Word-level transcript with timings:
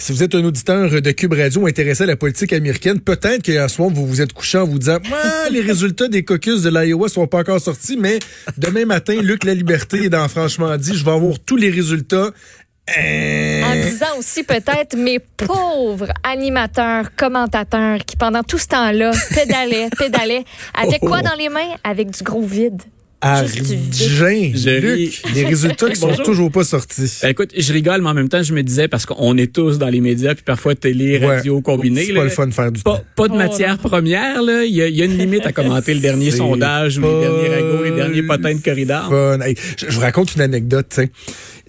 Si 0.00 0.12
vous 0.12 0.22
êtes 0.22 0.34
un 0.34 0.42
auditeur 0.42 1.02
de 1.02 1.10
Cube 1.10 1.34
Radio 1.34 1.66
intéressé 1.66 2.04
à 2.04 2.06
la 2.06 2.16
politique 2.16 2.54
américaine, 2.54 3.00
peut-être 3.00 3.42
qu'hier 3.42 3.68
soir, 3.68 3.90
vous 3.90 4.06
vous 4.06 4.22
êtes 4.22 4.32
couché 4.32 4.56
en 4.56 4.64
vous 4.64 4.78
disant 4.78 4.96
ah, 5.12 5.48
les 5.50 5.60
résultats 5.60 6.08
des 6.08 6.24
caucus 6.24 6.62
de 6.62 6.70
l'Iowa 6.70 7.10
sont 7.10 7.26
pas 7.26 7.40
encore 7.40 7.60
sortis, 7.60 7.98
mais 7.98 8.18
demain 8.56 8.86
matin, 8.86 9.20
Luc 9.20 9.44
La 9.44 9.52
Liberté 9.52 10.04
est 10.04 10.08
dans 10.08 10.26
Franchement 10.26 10.74
dit, 10.78 10.96
je 10.96 11.04
vais 11.04 11.10
avoir 11.10 11.38
tous 11.38 11.56
les 11.56 11.68
résultats. 11.68 12.30
Euh, 12.98 13.62
en 13.62 13.74
disant 13.74 14.18
aussi 14.18 14.42
peut-être 14.42 14.96
mes 14.96 15.18
pauvres 15.18 16.08
animateurs, 16.24 17.14
commentateurs 17.14 17.98
qui 18.06 18.16
pendant 18.16 18.42
tout 18.42 18.58
ce 18.58 18.68
temps-là 18.68 19.10
pédalaient, 19.34 19.90
pédalaient, 19.98 20.44
avec 20.82 21.00
quoi 21.00 21.18
oh. 21.20 21.28
dans 21.28 21.36
les 21.36 21.50
mains? 21.50 21.76
Avec 21.84 22.10
du 22.10 22.24
gros 22.24 22.42
vide. 22.42 22.80
Argent. 23.20 23.62
Luc, 24.64 25.22
les 25.34 25.44
résultats 25.44 25.90
qui 25.90 25.96
sont 25.96 26.14
toujours 26.24 26.50
pas 26.50 26.64
sortis. 26.64 27.18
Ben, 27.22 27.28
écoute, 27.28 27.50
je 27.56 27.72
rigole, 27.72 28.00
mais 28.00 28.08
en 28.08 28.14
même 28.14 28.28
temps, 28.28 28.42
je 28.42 28.54
me 28.54 28.62
disais, 28.62 28.88
parce 28.88 29.04
qu'on 29.04 29.36
est 29.36 29.52
tous 29.52 29.78
dans 29.78 29.88
les 29.88 30.00
médias, 30.00 30.34
puis 30.34 30.44
parfois 30.44 30.74
télé, 30.74 31.18
radio, 31.18 31.60
combiné. 31.60 32.04
C'est 32.04 32.14
pas 32.14 32.24
le 32.24 32.30
fun 32.30 32.46
de 32.46 32.54
faire 32.54 32.72
du 32.72 32.82
pas, 32.82 33.02
Pas 33.16 33.28
de 33.28 33.34
oh, 33.34 33.36
matière 33.36 33.78
première, 33.78 34.42
là. 34.42 34.64
Il 34.64 34.74
y, 34.74 35.02
a, 35.02 35.04
une 35.04 35.18
limite 35.18 35.46
à 35.46 35.52
commenter 35.52 35.94
le 35.94 36.00
dernier 36.00 36.30
sondage 36.30 36.98
ou 36.98 37.02
les 37.02 37.20
derniers 37.20 37.48
ragots, 37.48 37.84
les 37.84 37.90
derniers 37.90 38.22
potins 38.22 38.54
de 38.54 38.60
corridor. 38.60 39.10
je, 39.10 39.86
vous 39.90 40.00
raconte 40.00 40.34
une 40.34 40.42
anecdote, 40.42 40.86
tu 40.88 41.02
sais. 41.02 41.10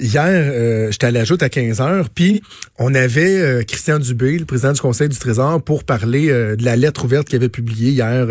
Hier, 0.01 0.25
euh, 0.25 0.89
j'étais 0.89 1.05
à 1.05 1.11
la 1.11 1.23
joute 1.23 1.43
à 1.43 1.49
15 1.49 1.79
heures, 1.79 2.09
puis 2.09 2.41
on 2.79 2.95
avait 2.95 3.39
euh, 3.39 3.61
Christian 3.61 3.99
Dubé, 3.99 4.39
le 4.39 4.45
président 4.45 4.71
du 4.71 4.81
Conseil 4.81 5.09
du 5.09 5.17
Trésor, 5.17 5.61
pour 5.61 5.83
parler 5.83 6.31
euh, 6.31 6.55
de 6.55 6.65
la 6.65 6.75
lettre 6.75 7.05
ouverte 7.05 7.27
qu'il 7.27 7.35
avait 7.35 7.49
publiée 7.49 7.91
hier, 7.91 8.25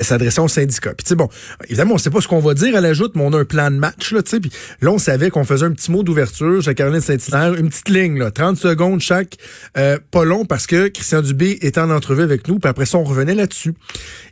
s'adressant 0.00 0.46
au 0.46 0.48
syndicat. 0.48 0.92
Puis 0.92 1.04
tu 1.04 1.10
sais, 1.10 1.14
bon, 1.14 1.28
évidemment, 1.68 1.94
on 1.94 1.98
sait 1.98 2.10
pas 2.10 2.20
ce 2.20 2.26
qu'on 2.26 2.40
va 2.40 2.54
dire 2.54 2.74
à 2.74 2.80
la 2.80 2.94
joute, 2.94 3.12
mais 3.14 3.22
on 3.24 3.32
a 3.32 3.38
un 3.38 3.44
plan 3.44 3.70
de 3.70 3.76
match, 3.76 4.10
là, 4.10 4.24
tu 4.24 4.30
sais. 4.30 4.40
Puis 4.40 4.50
là, 4.80 4.90
on 4.90 4.98
savait 4.98 5.30
qu'on 5.30 5.44
faisait 5.44 5.66
un 5.66 5.70
petit 5.70 5.92
mot 5.92 6.02
d'ouverture 6.02 6.60
chez 6.60 6.74
Caroline 6.74 7.00
Saint-Hilaire, 7.00 7.54
une 7.54 7.68
petite 7.68 7.90
ligne, 7.90 8.18
là, 8.18 8.32
30 8.32 8.56
secondes 8.56 9.00
chaque, 9.00 9.36
pas 9.72 10.24
long, 10.24 10.44
parce 10.44 10.66
que 10.66 10.88
Christian 10.88 11.22
Dubé 11.22 11.58
était 11.62 11.80
en 11.80 11.90
entrevue 11.90 12.22
avec 12.22 12.48
nous, 12.48 12.58
puis 12.58 12.68
après 12.68 12.86
ça, 12.86 12.98
on 12.98 13.04
revenait 13.04 13.36
là-dessus. 13.36 13.74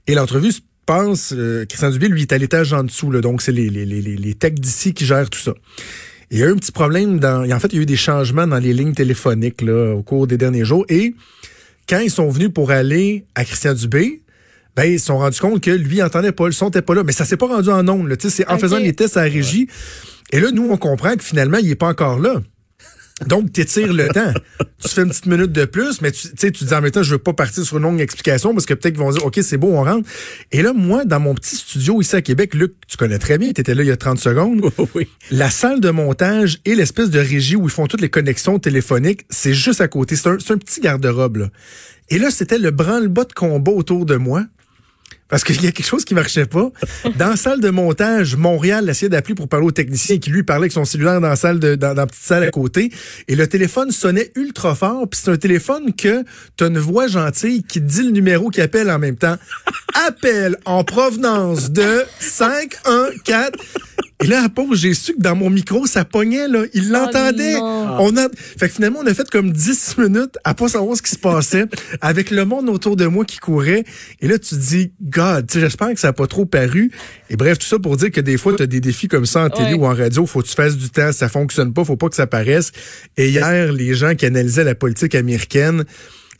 Et 0.08 0.16
l'entrevue 0.16 0.50
se 0.50 0.62
passe, 0.84 1.32
Christian 1.68 1.90
Dubé, 1.90 2.08
lui, 2.08 2.22
est 2.22 2.32
à 2.32 2.38
l'étage 2.38 2.72
en 2.72 2.82
dessous, 2.82 3.12
là, 3.12 3.20
donc 3.20 3.40
c'est 3.40 3.52
les, 3.52 3.70
les, 3.70 3.86
les, 3.86 4.00
les 4.00 4.34
techs 4.34 4.58
d'ici 4.58 4.94
qui 4.94 5.06
gèrent 5.06 5.30
tout 5.30 5.38
ça. 5.38 5.54
Il 6.32 6.38
y 6.38 6.42
a 6.42 6.46
eu 6.46 6.52
un 6.52 6.56
petit 6.56 6.72
problème 6.72 7.20
dans. 7.20 7.48
En 7.52 7.60
fait, 7.60 7.74
il 7.74 7.76
y 7.76 7.78
a 7.78 7.82
eu 7.82 7.86
des 7.86 7.96
changements 7.96 8.46
dans 8.46 8.58
les 8.58 8.72
lignes 8.72 8.94
téléphoniques 8.94 9.60
là, 9.60 9.94
au 9.94 10.02
cours 10.02 10.26
des 10.26 10.38
derniers 10.38 10.64
jours. 10.64 10.86
Et 10.88 11.14
quand 11.86 11.98
ils 11.98 12.10
sont 12.10 12.30
venus 12.30 12.48
pour 12.48 12.70
aller 12.70 13.26
à 13.34 13.44
Christian 13.44 13.74
Dubé, 13.74 14.22
ben, 14.74 14.84
ils 14.84 14.98
se 14.98 15.06
sont 15.06 15.18
rendus 15.18 15.38
compte 15.38 15.62
que 15.62 15.70
lui, 15.70 16.02
entendait 16.02 16.32
pas, 16.32 16.46
le 16.46 16.52
son 16.52 16.66
n'était 16.66 16.80
pas 16.80 16.94
là. 16.94 17.04
Mais 17.04 17.12
ça 17.12 17.26
s'est 17.26 17.36
pas 17.36 17.48
rendu 17.48 17.68
en 17.68 17.86
ondes. 17.86 18.16
C'est 18.18 18.48
en 18.48 18.56
faisant 18.56 18.78
les 18.78 18.94
tests 18.94 19.18
à 19.18 19.24
la 19.24 19.30
régie. 19.30 19.68
Et 20.30 20.40
là, 20.40 20.50
nous, 20.50 20.66
on 20.70 20.78
comprend 20.78 21.14
que 21.16 21.22
finalement, 21.22 21.58
il 21.58 21.70
est 21.70 21.74
pas 21.76 21.88
encore 21.88 22.18
là. 22.18 22.40
Donc, 23.26 23.52
tu 23.52 23.60
étires 23.60 23.92
le 23.92 24.08
temps. 24.08 24.32
Tu 24.82 24.88
fais 24.88 25.02
une 25.02 25.08
petite 25.08 25.26
minute 25.26 25.52
de 25.52 25.64
plus, 25.64 26.00
mais 26.00 26.10
tu, 26.10 26.28
tu 26.36 26.64
dis 26.64 26.74
en 26.74 26.80
même 26.80 26.90
temps, 26.90 27.02
je 27.02 27.12
veux 27.12 27.18
pas 27.18 27.32
partir 27.32 27.64
sur 27.64 27.76
une 27.76 27.84
longue 27.84 28.00
explication 28.00 28.52
parce 28.52 28.66
que 28.66 28.74
peut-être 28.74 28.94
qu'ils 28.94 29.02
vont 29.02 29.12
dire, 29.12 29.24
OK, 29.24 29.38
c'est 29.42 29.56
beau, 29.56 29.68
on 29.72 29.84
rentre. 29.84 30.08
Et 30.50 30.62
là, 30.62 30.72
moi, 30.72 31.04
dans 31.04 31.20
mon 31.20 31.34
petit 31.34 31.56
studio 31.56 32.00
ici 32.00 32.16
à 32.16 32.22
Québec, 32.22 32.54
Luc, 32.54 32.74
tu 32.88 32.96
connais 32.96 33.18
très 33.18 33.38
bien, 33.38 33.52
tu 33.52 33.60
étais 33.60 33.74
là 33.74 33.82
il 33.82 33.88
y 33.88 33.92
a 33.92 33.96
30 33.96 34.18
secondes. 34.18 34.60
oui. 34.94 35.08
La 35.30 35.50
salle 35.50 35.80
de 35.80 35.90
montage 35.90 36.60
et 36.64 36.74
l'espèce 36.74 37.10
de 37.10 37.20
régie 37.20 37.56
où 37.56 37.64
ils 37.64 37.70
font 37.70 37.86
toutes 37.86 38.00
les 38.00 38.10
connexions 38.10 38.58
téléphoniques, 38.58 39.24
c'est 39.30 39.54
juste 39.54 39.80
à 39.80 39.88
côté. 39.88 40.16
C'est 40.16 40.28
un, 40.28 40.34
un, 40.34 40.58
petit 40.58 40.80
garde-robe, 40.80 41.48
Et 42.10 42.18
là, 42.18 42.30
c'était 42.30 42.58
le 42.58 42.70
branle-bas 42.70 43.24
de 43.24 43.32
combat 43.32 43.72
autour 43.72 44.04
de 44.04 44.16
moi 44.16 44.44
parce 45.32 45.44
qu'il 45.44 45.64
y 45.64 45.66
a 45.66 45.72
quelque 45.72 45.86
chose 45.86 46.04
qui 46.04 46.12
marchait 46.12 46.44
pas. 46.44 46.70
Dans 47.16 47.30
la 47.30 47.36
salle 47.36 47.62
de 47.62 47.70
montage, 47.70 48.36
Montréal 48.36 48.86
essayait 48.90 49.08
d'appeler 49.08 49.34
pour 49.34 49.48
parler 49.48 49.64
au 49.64 49.70
technicien 49.70 50.18
qui 50.18 50.28
lui 50.28 50.42
parlait 50.42 50.64
avec 50.64 50.72
son 50.72 50.84
cellulaire 50.84 51.22
dans 51.22 51.28
la 51.30 51.36
salle 51.36 51.58
de, 51.58 51.74
dans, 51.74 51.94
la 51.94 52.06
petite 52.06 52.22
salle 52.22 52.42
à 52.42 52.50
côté. 52.50 52.92
Et 53.28 53.34
le 53.34 53.46
téléphone 53.46 53.92
sonnait 53.92 54.30
ultra 54.36 54.74
fort. 54.74 55.08
Puis 55.08 55.20
c'est 55.24 55.30
un 55.30 55.38
téléphone 55.38 55.94
que 55.94 56.22
tu 56.58 56.64
as 56.64 56.66
une 56.66 56.78
voix 56.78 57.06
gentille 57.06 57.62
qui 57.62 57.80
dit 57.80 58.02
le 58.02 58.10
numéro 58.10 58.50
qui 58.50 58.60
appelle 58.60 58.90
en 58.90 58.98
même 58.98 59.16
temps. 59.16 59.36
Appel 60.06 60.58
en 60.66 60.84
provenance 60.84 61.70
de 61.70 62.04
514 62.20 63.52
et 64.22 64.26
là, 64.26 64.44
à 64.44 64.48
pause, 64.48 64.80
j'ai 64.80 64.94
su 64.94 65.14
que 65.14 65.20
dans 65.20 65.34
mon 65.34 65.50
micro, 65.50 65.86
ça 65.86 66.04
pognait, 66.04 66.48
là. 66.48 66.64
Il 66.74 66.88
oh 66.88 66.92
l'entendait. 66.92 67.56
on 67.56 68.16
a, 68.16 68.28
fait 68.58 68.68
que 68.68 68.74
finalement, 68.74 69.00
on 69.02 69.06
a 69.06 69.14
fait 69.14 69.28
comme 69.30 69.52
10 69.52 69.96
minutes 69.98 70.38
à 70.44 70.54
pas 70.54 70.68
savoir 70.68 70.96
ce 70.96 71.02
qui 71.02 71.10
se 71.10 71.18
passait 71.18 71.66
avec 72.00 72.30
le 72.30 72.44
monde 72.44 72.68
autour 72.68 72.96
de 72.96 73.06
moi 73.06 73.24
qui 73.24 73.38
courait. 73.38 73.84
Et 74.20 74.28
là, 74.28 74.38
tu 74.38 74.50
te 74.50 74.60
dis, 74.60 74.92
God, 75.02 75.50
j'espère 75.52 75.92
que 75.94 76.00
ça 76.00 76.08
n'a 76.08 76.12
pas 76.12 76.26
trop 76.26 76.46
paru. 76.46 76.90
Et 77.30 77.36
bref, 77.36 77.58
tout 77.58 77.66
ça 77.66 77.78
pour 77.78 77.96
dire 77.96 78.10
que 78.10 78.20
des 78.20 78.36
fois, 78.36 78.54
tu 78.54 78.62
as 78.62 78.66
des 78.66 78.80
défis 78.80 79.08
comme 79.08 79.26
ça 79.26 79.44
en 79.44 79.50
télé 79.50 79.74
ou 79.74 79.86
en 79.86 79.94
radio. 79.94 80.26
Faut 80.26 80.42
que 80.42 80.48
tu 80.48 80.54
fasses 80.54 80.76
du 80.76 80.90
temps. 80.90 81.12
Ça 81.12 81.28
fonctionne 81.28 81.72
pas. 81.72 81.84
Faut 81.84 81.96
pas 81.96 82.08
que 82.08 82.16
ça 82.16 82.26
paraisse. 82.26 82.72
Et 83.16 83.30
hier, 83.30 83.72
les 83.72 83.94
gens 83.94 84.14
qui 84.14 84.26
analysaient 84.26 84.64
la 84.64 84.74
politique 84.74 85.14
américaine, 85.14 85.84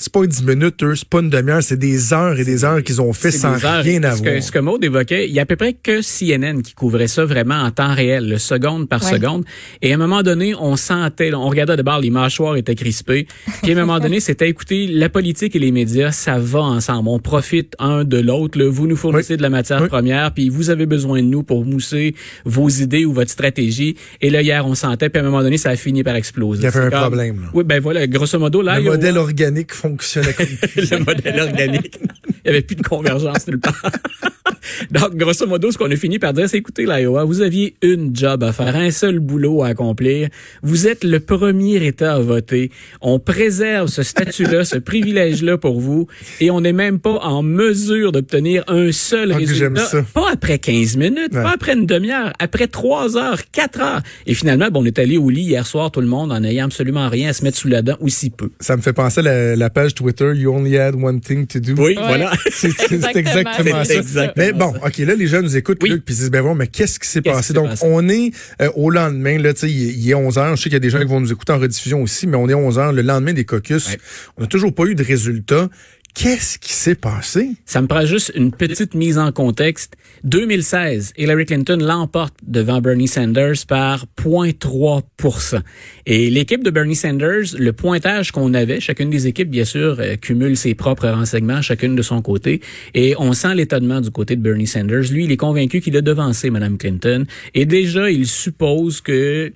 c'est 0.03 0.13
pas 0.13 0.27
10 0.27 0.45
minutes, 0.45 0.85
c'est 0.97 1.09
pas 1.09 1.21
une 1.21 1.31
demi-heure, 1.31 1.63
c'est 1.63 1.77
des 1.77 2.13
heures 2.13 2.39
et 2.39 2.45
des 2.45 2.65
heures 2.65 2.83
qu'ils 2.83 3.01
ont 3.01 3.13
fait 3.13 3.31
sans 3.31 3.55
rien 3.55 4.03
avoir. 4.03 4.17
Ce 4.17 4.23
que, 4.23 4.41
ce 4.41 4.53
que 4.53 4.59
Maud 4.59 4.85
évoquait, 4.85 5.29
il 5.29 5.33
y 5.33 5.39
a 5.39 5.43
à 5.43 5.47
peu 5.47 5.55
près 5.55 5.75
que 5.75 6.01
CNN 6.03 6.61
qui 6.63 6.75
couvrait 6.75 7.07
ça 7.07 7.25
vraiment 7.25 7.55
en 7.55 7.71
temps 7.71 7.95
réel, 7.95 8.29
le 8.29 8.39
seconde 8.39 8.89
par 8.89 9.03
seconde. 9.03 9.45
Et 9.81 9.93
à 9.93 9.95
un 9.95 9.99
moment 9.99 10.23
donné, 10.23 10.55
on 10.57 10.77
sentait, 10.77 11.33
on 11.33 11.49
regardait 11.49 11.77
d'abord 11.77 12.01
les 12.01 12.11
mâchoires 12.11 12.57
étaient 12.57 12.75
crispées. 12.75 13.27
Puis 13.63 13.73
à 13.73 13.77
un 13.77 13.81
moment 13.81 14.01
donné, 14.01 14.19
c'était 14.19 14.49
écouter 14.49 14.89
la 14.89 15.09
politique 15.09 15.55
et 15.55 15.61
les 15.61 15.71
médias, 15.71 16.11
ça 16.11 16.39
va 16.39 16.61
ensemble. 16.61 17.09
On 17.09 17.21
profite 17.21 17.75
un 17.79 18.05
de 18.05 18.19
l'autre. 18.19 18.61
Vous 18.61 18.89
nous 18.89 18.97
fournissez 18.97 19.37
de 19.37 19.43
la 19.43 19.51
matière 19.51 19.87
première, 19.89 20.33
puis 20.33 20.49
vous 20.49 20.71
avez 20.71 20.87
besoin 20.87 21.23
de 21.23 21.27
nous 21.27 21.43
pour 21.45 21.65
mousser 21.65 22.15
vos 22.45 22.69
idées 22.69 23.05
ou 23.05 23.13
votre 23.13 23.31
stratégie. 23.31 23.97
Et 24.21 24.31
là, 24.31 24.43
hier, 24.43 24.67
on 24.67 24.75
sentait, 24.75 25.09
puis 25.09 25.21
à 25.21 25.23
un 25.23 25.27
moment 25.29 25.43
donné, 25.43 25.59
ça 25.59 25.71
a 25.71 25.77
fini 25.77 26.03
par 26.03 26.17
exploser. 26.17 26.63
Il 26.63 26.65
y 26.65 26.67
avait 26.67 26.95
un 26.95 27.01
problème. 27.01 27.49
Oui, 27.55 27.65
ben 27.65 27.81
voilà, 27.81 28.07
grosso 28.07 28.39
modo, 28.39 28.63
là. 28.63 28.79
Le 28.79 28.85
modèle 28.85 29.19
organique 29.19 29.73
fonctionnait 29.93 30.33
comme 30.33 30.47
le 30.77 31.05
modèle 31.05 31.41
organique. 31.41 31.99
Il 32.27 32.35
n'y 32.45 32.51
avait 32.51 32.63
plus 32.63 32.77
de 32.77 32.83
convergence 32.83 33.47
nulle 33.47 33.61
part. 33.61 33.83
Donc, 34.91 35.17
grosso 35.17 35.47
modo, 35.47 35.71
ce 35.71 35.79
qu'on 35.79 35.91
a 35.91 35.97
fini 35.97 36.19
par 36.19 36.33
dire, 36.33 36.49
c'est 36.49 36.59
écoutez, 36.59 36.87
l'Iowa, 36.87 37.25
vous 37.25 37.41
aviez 37.41 37.77
une 37.83 38.15
job 38.15 38.43
à 38.43 38.53
faire, 38.53 38.75
un 38.77 38.91
seul 38.91 39.19
boulot 39.19 39.63
à 39.63 39.69
accomplir. 39.69 40.29
Vous 40.63 40.87
êtes 40.87 41.05
le 41.05 41.21
premier 41.21 41.85
État 41.85 42.15
à 42.15 42.19
voter. 42.21 42.71
On 43.01 43.19
préserve 43.19 43.89
ce 43.89 44.03
statut-là, 44.03 44.65
ce 44.65 44.77
privilège-là 44.77 45.59
pour 45.59 45.81
vous, 45.81 46.07
et 46.41 46.51
on 46.51 46.61
n'est 46.61 46.73
même 46.73 46.99
pas 46.99 47.19
en 47.23 47.43
mesure 47.43 48.13
d'obtenir 48.13 48.65
un 48.69 48.93
seul 48.93 49.33
ah, 49.33 49.37
résultat. 49.37 50.05
Pas 50.15 50.31
après 50.33 50.59
15 50.59 50.97
minutes, 50.97 51.33
pas 51.33 51.53
après 51.53 51.75
une 51.75 51.87
demi-heure, 51.87 52.33
après 52.39 52.67
3 52.67 53.17
heures, 53.17 53.39
4 53.51 53.81
heures. 53.81 54.03
Et 54.27 54.35
finalement, 54.35 54.69
bon, 54.71 54.83
on 54.83 54.85
est 54.85 54.99
allé 54.99 55.17
au 55.17 55.31
lit 55.31 55.43
hier 55.43 55.67
soir, 55.67 55.91
tout 55.91 56.01
le 56.01 56.07
monde, 56.07 56.33
en 56.33 56.43
ayant 56.45 56.67
absolument 56.67 57.09
rien 57.09 57.31
à 57.31 57.33
se 57.33 57.45
mettre 57.45 57.59
sous 57.59 57.69
la 57.69 57.83
dent, 57.83 57.97
aussi 58.01 58.31
peu. 58.31 58.51
Ça 58.61 58.77
me 58.77 58.83
fait 58.83 58.93
penser 58.93 59.21
à 59.21 59.23
la, 59.23 59.57
la 59.57 59.71
page 59.83 59.95
Twitter, 59.95 60.33
You 60.35 60.55
Only 60.55 60.79
Had 60.79 60.95
One 60.95 61.21
Thing 61.21 61.47
to 61.47 61.59
Do. 61.59 61.75
Oui, 61.77 61.95
voilà. 61.95 62.33
C'est 62.51 62.69
exactement 63.17 63.85
ça. 63.85 64.33
Mais 64.37 64.53
bon, 64.53 64.73
OK, 64.85 64.99
là, 64.99 65.15
les 65.15 65.27
gens 65.27 65.43
nous 65.43 65.57
écoutent, 65.57 65.83
Luc, 65.83 66.05
puis 66.05 66.15
ils 66.15 66.19
disent, 66.19 66.31
ben 66.31 66.43
bon, 66.43 66.55
mais 66.55 66.67
qu'est-ce 66.69 66.99
qui 66.99 67.09
s'est 67.09 67.23
passé? 67.23 67.53
Donc, 67.53 67.71
on 67.83 68.09
est 68.09 68.33
euh, 68.61 68.71
au 68.77 68.91
lendemain, 68.91 69.39
là, 69.39 69.53
tu 69.55 69.61
sais, 69.61 69.71
il, 69.71 70.09
est 70.09 70.15
11 70.15 70.37
h 70.37 70.51
Je 70.51 70.57
sais 70.57 70.63
qu'il 70.65 70.73
y 70.73 70.77
a 70.77 70.81
des 70.81 70.91
gens 70.91 71.01
qui 71.01 71.07
vont 71.07 71.21
nous 71.21 71.33
écouter 71.33 71.53
en 71.53 71.59
rediffusion 71.59 72.03
aussi, 72.03 72.27
mais 72.27 72.37
on 72.37 72.49
est 72.49 72.55
11 72.55 72.79
h 72.79 72.93
le 72.93 73.03
lendemain 73.03 73.33
des 73.33 73.45
caucus. 73.45 73.97
On 74.37 74.43
n'a 74.43 74.47
toujours 74.47 74.75
pas 74.75 74.85
eu 74.85 74.95
de 74.95 75.03
résultats. 75.03 75.69
Qu'est-ce 76.15 76.59
qui 76.59 76.75
s'est 76.75 76.95
passé? 76.95 77.53
Ça 77.65 77.81
me 77.81 77.87
prend 77.87 78.05
juste 78.05 78.33
une 78.35 78.53
petite 78.53 78.95
mise 78.95 79.17
en 79.17 79.33
contexte. 79.33 79.95
2016, 80.25 81.15
Hillary 81.17 81.47
Clinton 81.47 81.79
l'emporte 81.81 82.35
devant 82.47 82.83
Bernie 82.83 83.09
Sanders 83.09 83.65
par 83.67 84.05
0.3 84.23 85.63
Et 86.05 86.29
l'équipe 86.29 86.63
de 86.63 86.71
Bernie 86.71 86.97
Sanders, 86.97 87.55
le 87.59 87.73
pointage 87.73 88.31
qu'on 88.31 88.53
avait, 88.53 88.79
chacune 88.79 89.09
des 89.09 89.27
équipes, 89.27 89.49
bien 89.49 89.65
sûr, 89.65 89.97
euh, 90.01 90.17
cumule 90.17 90.57
ses 90.57 90.75
propres 90.75 91.09
renseignements, 91.09 91.63
chacune 91.63 91.97
de 91.97 92.03
son 92.03 92.21
côté. 92.21 92.61
Et 92.93 93.15
on 93.19 93.33
sent 93.33 93.55
l'étonnement 93.55 94.03
du 94.03 94.11
côté 94.11 94.37
de 94.37 94.43
Bernie 94.43 94.67
Sanders. 94.67 95.11
Lui, 95.11 95.25
il 95.25 95.33
est 95.33 95.39
convaincu 95.39 95.81
qu'il 95.81 95.97
a 95.97 96.03
devancé 96.03 96.51
Mme 96.51 96.77
Clinton. 96.77 97.25
Et 97.55 97.65
déjà, 97.65 98.11
il 98.11 98.27
suppose 98.27 99.01
que 99.01 99.51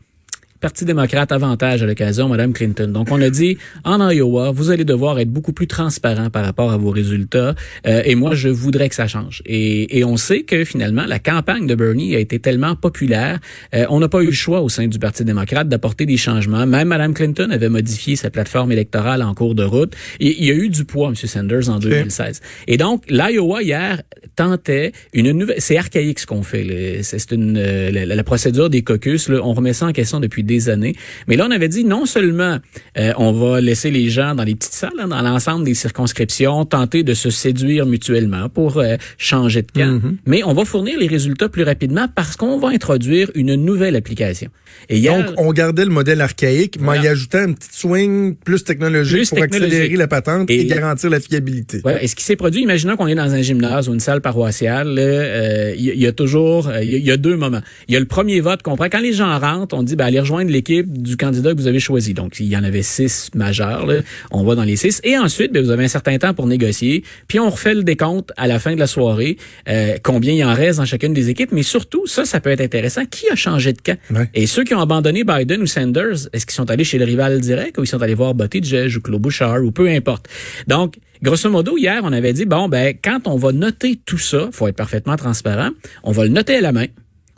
Parti 0.66 0.84
démocrate 0.84 1.30
avantage 1.30 1.84
à 1.84 1.86
l'occasion, 1.86 2.28
Mme 2.28 2.52
Clinton. 2.52 2.88
Donc, 2.88 3.12
on 3.12 3.20
a 3.20 3.30
dit, 3.30 3.56
en 3.84 4.10
Iowa, 4.10 4.50
vous 4.50 4.72
allez 4.72 4.84
devoir 4.84 5.20
être 5.20 5.30
beaucoup 5.30 5.52
plus 5.52 5.68
transparent 5.68 6.28
par 6.28 6.44
rapport 6.44 6.72
à 6.72 6.76
vos 6.76 6.90
résultats. 6.90 7.54
Euh, 7.86 8.02
et 8.04 8.16
moi, 8.16 8.34
je 8.34 8.48
voudrais 8.48 8.88
que 8.88 8.96
ça 8.96 9.06
change. 9.06 9.44
Et, 9.46 9.96
et, 9.96 10.02
on 10.02 10.16
sait 10.16 10.42
que 10.42 10.64
finalement, 10.64 11.04
la 11.06 11.20
campagne 11.20 11.68
de 11.68 11.76
Bernie 11.76 12.16
a 12.16 12.18
été 12.18 12.40
tellement 12.40 12.74
populaire, 12.74 13.38
euh, 13.76 13.86
on 13.90 14.00
n'a 14.00 14.08
pas 14.08 14.22
eu 14.22 14.26
le 14.26 14.32
choix 14.32 14.60
au 14.60 14.68
sein 14.68 14.88
du 14.88 14.98
Parti 14.98 15.24
démocrate 15.24 15.68
d'apporter 15.68 16.04
des 16.04 16.16
changements. 16.16 16.66
Même 16.66 16.88
Mme 16.88 17.14
Clinton 17.14 17.50
avait 17.52 17.68
modifié 17.68 18.16
sa 18.16 18.30
plateforme 18.30 18.72
électorale 18.72 19.22
en 19.22 19.34
cours 19.34 19.54
de 19.54 19.62
route. 19.62 19.94
Et, 20.18 20.34
il 20.36 20.46
y 20.46 20.50
a 20.50 20.54
eu 20.54 20.68
du 20.68 20.84
poids, 20.84 21.10
M. 21.10 21.14
Sanders, 21.14 21.68
en 21.68 21.78
2016. 21.78 22.40
Et 22.66 22.76
donc, 22.76 23.04
l'Iowa, 23.08 23.62
hier, 23.62 24.02
tentait 24.34 24.90
une 25.12 25.30
nouvelle... 25.30 25.60
C'est 25.60 25.76
archaïque 25.76 26.18
ce 26.18 26.26
qu'on 26.26 26.42
fait. 26.42 27.04
C'est 27.04 27.30
une... 27.30 27.56
Euh, 27.56 28.04
la, 28.04 28.24
procédure 28.24 28.68
des 28.68 28.82
caucus, 28.82 29.28
là, 29.28 29.38
on 29.44 29.54
remet 29.54 29.72
ça 29.72 29.86
en 29.86 29.92
question 29.92 30.18
depuis 30.18 30.42
des 30.42 30.55
des 30.56 30.68
années. 30.68 30.94
Mais 31.28 31.36
là, 31.36 31.46
on 31.48 31.50
avait 31.50 31.68
dit 31.68 31.84
non 31.84 32.06
seulement 32.06 32.58
euh, 32.98 33.12
on 33.18 33.32
va 33.32 33.60
laisser 33.60 33.90
les 33.90 34.08
gens 34.08 34.34
dans 34.34 34.44
les 34.44 34.54
petites 34.54 34.72
salles, 34.72 34.90
hein, 34.98 35.08
dans 35.08 35.22
l'ensemble 35.22 35.64
des 35.64 35.74
circonscriptions, 35.74 36.64
tenter 36.64 37.02
de 37.02 37.14
se 37.14 37.30
séduire 37.30 37.84
mutuellement 37.86 38.48
pour 38.48 38.78
euh, 38.78 38.96
changer 39.18 39.62
de 39.62 39.70
camp, 39.72 39.86
Mhm. 40.00 40.16
mais 40.26 40.42
on 40.44 40.52
va 40.54 40.64
fournir 40.64 40.98
les 40.98 41.06
résultats 41.06 41.48
plus 41.48 41.62
rapidement 41.62 42.06
parce 42.14 42.36
qu'on 42.36 42.58
va 42.58 42.68
introduire 42.68 43.30
une 43.34 43.54
nouvelle 43.54 43.96
application. 43.96 44.50
Et 44.88 44.98
hier, 44.98 45.16
Donc, 45.26 45.34
on 45.38 45.52
gardait 45.52 45.84
le 45.84 45.90
modèle 45.90 46.20
archaïque, 46.20 46.76
mais 46.80 46.88
en 46.88 46.92
y 46.92 46.96
Voilà. 46.98 47.10
ajoutant 47.12 47.38
un 47.38 47.52
petit 47.52 47.68
swing 47.72 48.34
plus 48.36 48.62
technologique 48.64 49.16
Plus 49.16 49.28
pour 49.30 49.38
technologique. 49.38 49.72
accélérer 49.74 49.96
la 49.96 50.08
patente 50.08 50.50
et, 50.50 50.60
Et- 50.60 50.64
garantir 50.66 51.10
la 51.10 51.20
fiabilité. 51.20 51.80
Ouais, 51.84 51.98
et 52.04 52.06
ce 52.08 52.14
qui 52.16 52.24
s'est 52.24 52.36
produit, 52.36 52.62
imaginons 52.62 52.96
qu'on 52.96 53.06
est 53.06 53.14
dans 53.14 53.32
un 53.32 53.42
gymnase 53.42 53.88
ou 53.88 53.94
une 53.94 54.00
salle 54.00 54.20
paroissiale, 54.20 54.96
euh, 54.98 55.74
il 55.76 55.84
y, 55.84 56.06
a 56.06 56.12
toujours, 56.12 56.70
il 56.82 56.90
y 56.90 56.94
a- 56.94 56.98
il 56.98 57.04
y, 57.06 57.10
a 57.10 57.16
deux 57.16 57.36
moments. 57.36 57.60
Il 57.88 57.94
y 57.94 57.96
a 57.96 58.00
le 58.00 58.06
premier 58.06 58.40
vote 58.40 58.62
qu'on 58.62 58.76
prend. 58.76 58.86
Quand 58.90 59.00
les 59.00 59.12
gens 59.12 59.38
rentrent, 59.38 59.74
on 59.76 59.82
dit, 59.82 59.96
ben, 59.96 60.06
allez 60.06 60.20
rejoindre 60.20 60.35
l'équipe 60.44 61.02
du 61.02 61.16
candidat 61.16 61.52
que 61.52 61.58
vous 61.58 61.66
avez 61.66 61.80
choisi. 61.80 62.14
Donc, 62.14 62.38
il 62.40 62.46
y 62.46 62.56
en 62.56 62.64
avait 62.64 62.82
six 62.82 63.30
majeurs, 63.34 63.86
là. 63.86 64.00
on 64.30 64.44
va 64.44 64.54
dans 64.54 64.64
les 64.64 64.76
six. 64.76 65.00
Et 65.04 65.16
ensuite, 65.18 65.52
ben, 65.52 65.64
vous 65.64 65.70
avez 65.70 65.84
un 65.84 65.88
certain 65.88 66.18
temps 66.18 66.34
pour 66.34 66.46
négocier. 66.46 67.04
Puis, 67.28 67.38
on 67.38 67.50
refait 67.50 67.74
le 67.74 67.82
décompte 67.82 68.32
à 68.36 68.46
la 68.46 68.58
fin 68.58 68.74
de 68.74 68.80
la 68.80 68.86
soirée, 68.86 69.36
euh, 69.68 69.96
combien 70.02 70.32
il 70.32 70.44
en 70.44 70.54
reste 70.54 70.78
dans 70.78 70.84
chacune 70.84 71.14
des 71.14 71.30
équipes. 71.30 71.52
Mais 71.52 71.62
surtout, 71.62 72.06
ça, 72.06 72.24
ça 72.24 72.40
peut 72.40 72.50
être 72.50 72.60
intéressant. 72.60 73.04
Qui 73.06 73.28
a 73.30 73.36
changé 73.36 73.72
de 73.72 73.80
camp? 73.80 73.98
Ouais. 74.10 74.28
Et 74.34 74.46
ceux 74.46 74.64
qui 74.64 74.74
ont 74.74 74.80
abandonné 74.80 75.24
Biden 75.24 75.62
ou 75.62 75.66
Sanders, 75.66 76.28
est-ce 76.32 76.46
qu'ils 76.46 76.54
sont 76.54 76.70
allés 76.70 76.84
chez 76.84 76.98
le 76.98 77.04
rival 77.04 77.40
direct 77.40 77.78
ou 77.78 77.84
ils 77.84 77.88
sont 77.88 78.02
allés 78.02 78.14
voir 78.14 78.34
Buttigieg 78.34 78.96
ou 78.96 79.00
Claude 79.00 79.20
Bouchard 79.20 79.62
ou 79.62 79.70
peu 79.70 79.88
importe? 79.88 80.28
Donc, 80.66 80.96
grosso 81.22 81.48
modo, 81.50 81.76
hier, 81.76 82.00
on 82.04 82.12
avait 82.12 82.32
dit, 82.32 82.46
bon, 82.46 82.68
ben, 82.68 82.94
quand 83.02 83.26
on 83.26 83.36
va 83.36 83.52
noter 83.52 83.98
tout 84.04 84.18
ça, 84.18 84.48
faut 84.52 84.68
être 84.68 84.76
parfaitement 84.76 85.16
transparent, 85.16 85.70
on 86.02 86.12
va 86.12 86.24
le 86.24 86.30
noter 86.30 86.56
à 86.56 86.60
la 86.60 86.72
main. 86.72 86.86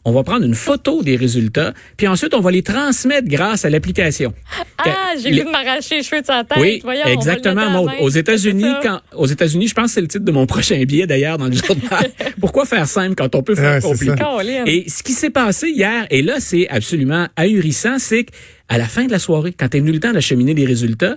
On 0.04 0.12
va 0.12 0.22
prendre 0.22 0.44
une 0.46 0.54
photo 0.54 1.02
des 1.02 1.16
résultats, 1.16 1.74
puis 1.96 2.06
ensuite, 2.08 2.32
on 2.32 2.40
va 2.40 2.50
les 2.50 2.62
transmettre 2.62 3.28
grâce 3.28 3.64
à 3.64 3.70
l'application. 3.70 4.32
Ah, 4.78 5.12
j'ai 5.22 5.30
Les- 5.30 5.40
vu 5.40 5.44
de 5.46 5.50
m'arracher 5.50 5.96
les 5.96 6.02
cheveux 6.02 6.20
de 6.22 6.26
sa 6.26 6.44
tête. 6.44 6.58
Oui, 6.60 6.80
Voyons, 6.82 7.04
exactement. 7.06 7.86
Aux 8.00 8.08
États-Unis, 8.08 8.64
quand 8.82 9.00
aux 9.14 9.26
États-Unis, 9.26 9.68
je 9.68 9.74
pense 9.74 9.86
que 9.86 9.90
c'est 9.92 10.00
le 10.00 10.08
titre 10.08 10.24
de 10.24 10.32
mon 10.32 10.46
prochain 10.54 10.82
billet 10.84 11.06
d'ailleurs 11.06 11.36
dans 11.36 11.46
le 11.48 11.52
journal. 11.52 12.10
Pourquoi 12.40 12.64
faire 12.64 12.86
simple 12.86 13.14
quand 13.16 13.34
on 13.34 13.42
peut 13.42 13.54
faire 13.54 13.74
Ouais, 13.74 13.80
c'est 13.80 13.88
compliqué? 14.06 14.62
Et 14.66 14.88
ce 14.88 15.02
qui 15.02 15.12
s'est 15.12 15.30
passé 15.30 15.68
hier, 15.70 16.06
et 16.10 16.22
là 16.22 16.36
c'est 16.40 16.68
absolument 16.68 17.26
ahurissant, 17.36 17.98
c'est 17.98 18.24
qu'à 18.24 18.78
la 18.78 18.86
fin 18.86 19.04
de 19.04 19.10
la 19.10 19.18
soirée, 19.18 19.52
quand 19.52 19.74
est 19.74 19.80
venu 19.80 19.92
le 19.92 20.00
temps 20.00 20.12
d'acheminer 20.12 20.54
les 20.54 20.64
résultats, 20.64 21.16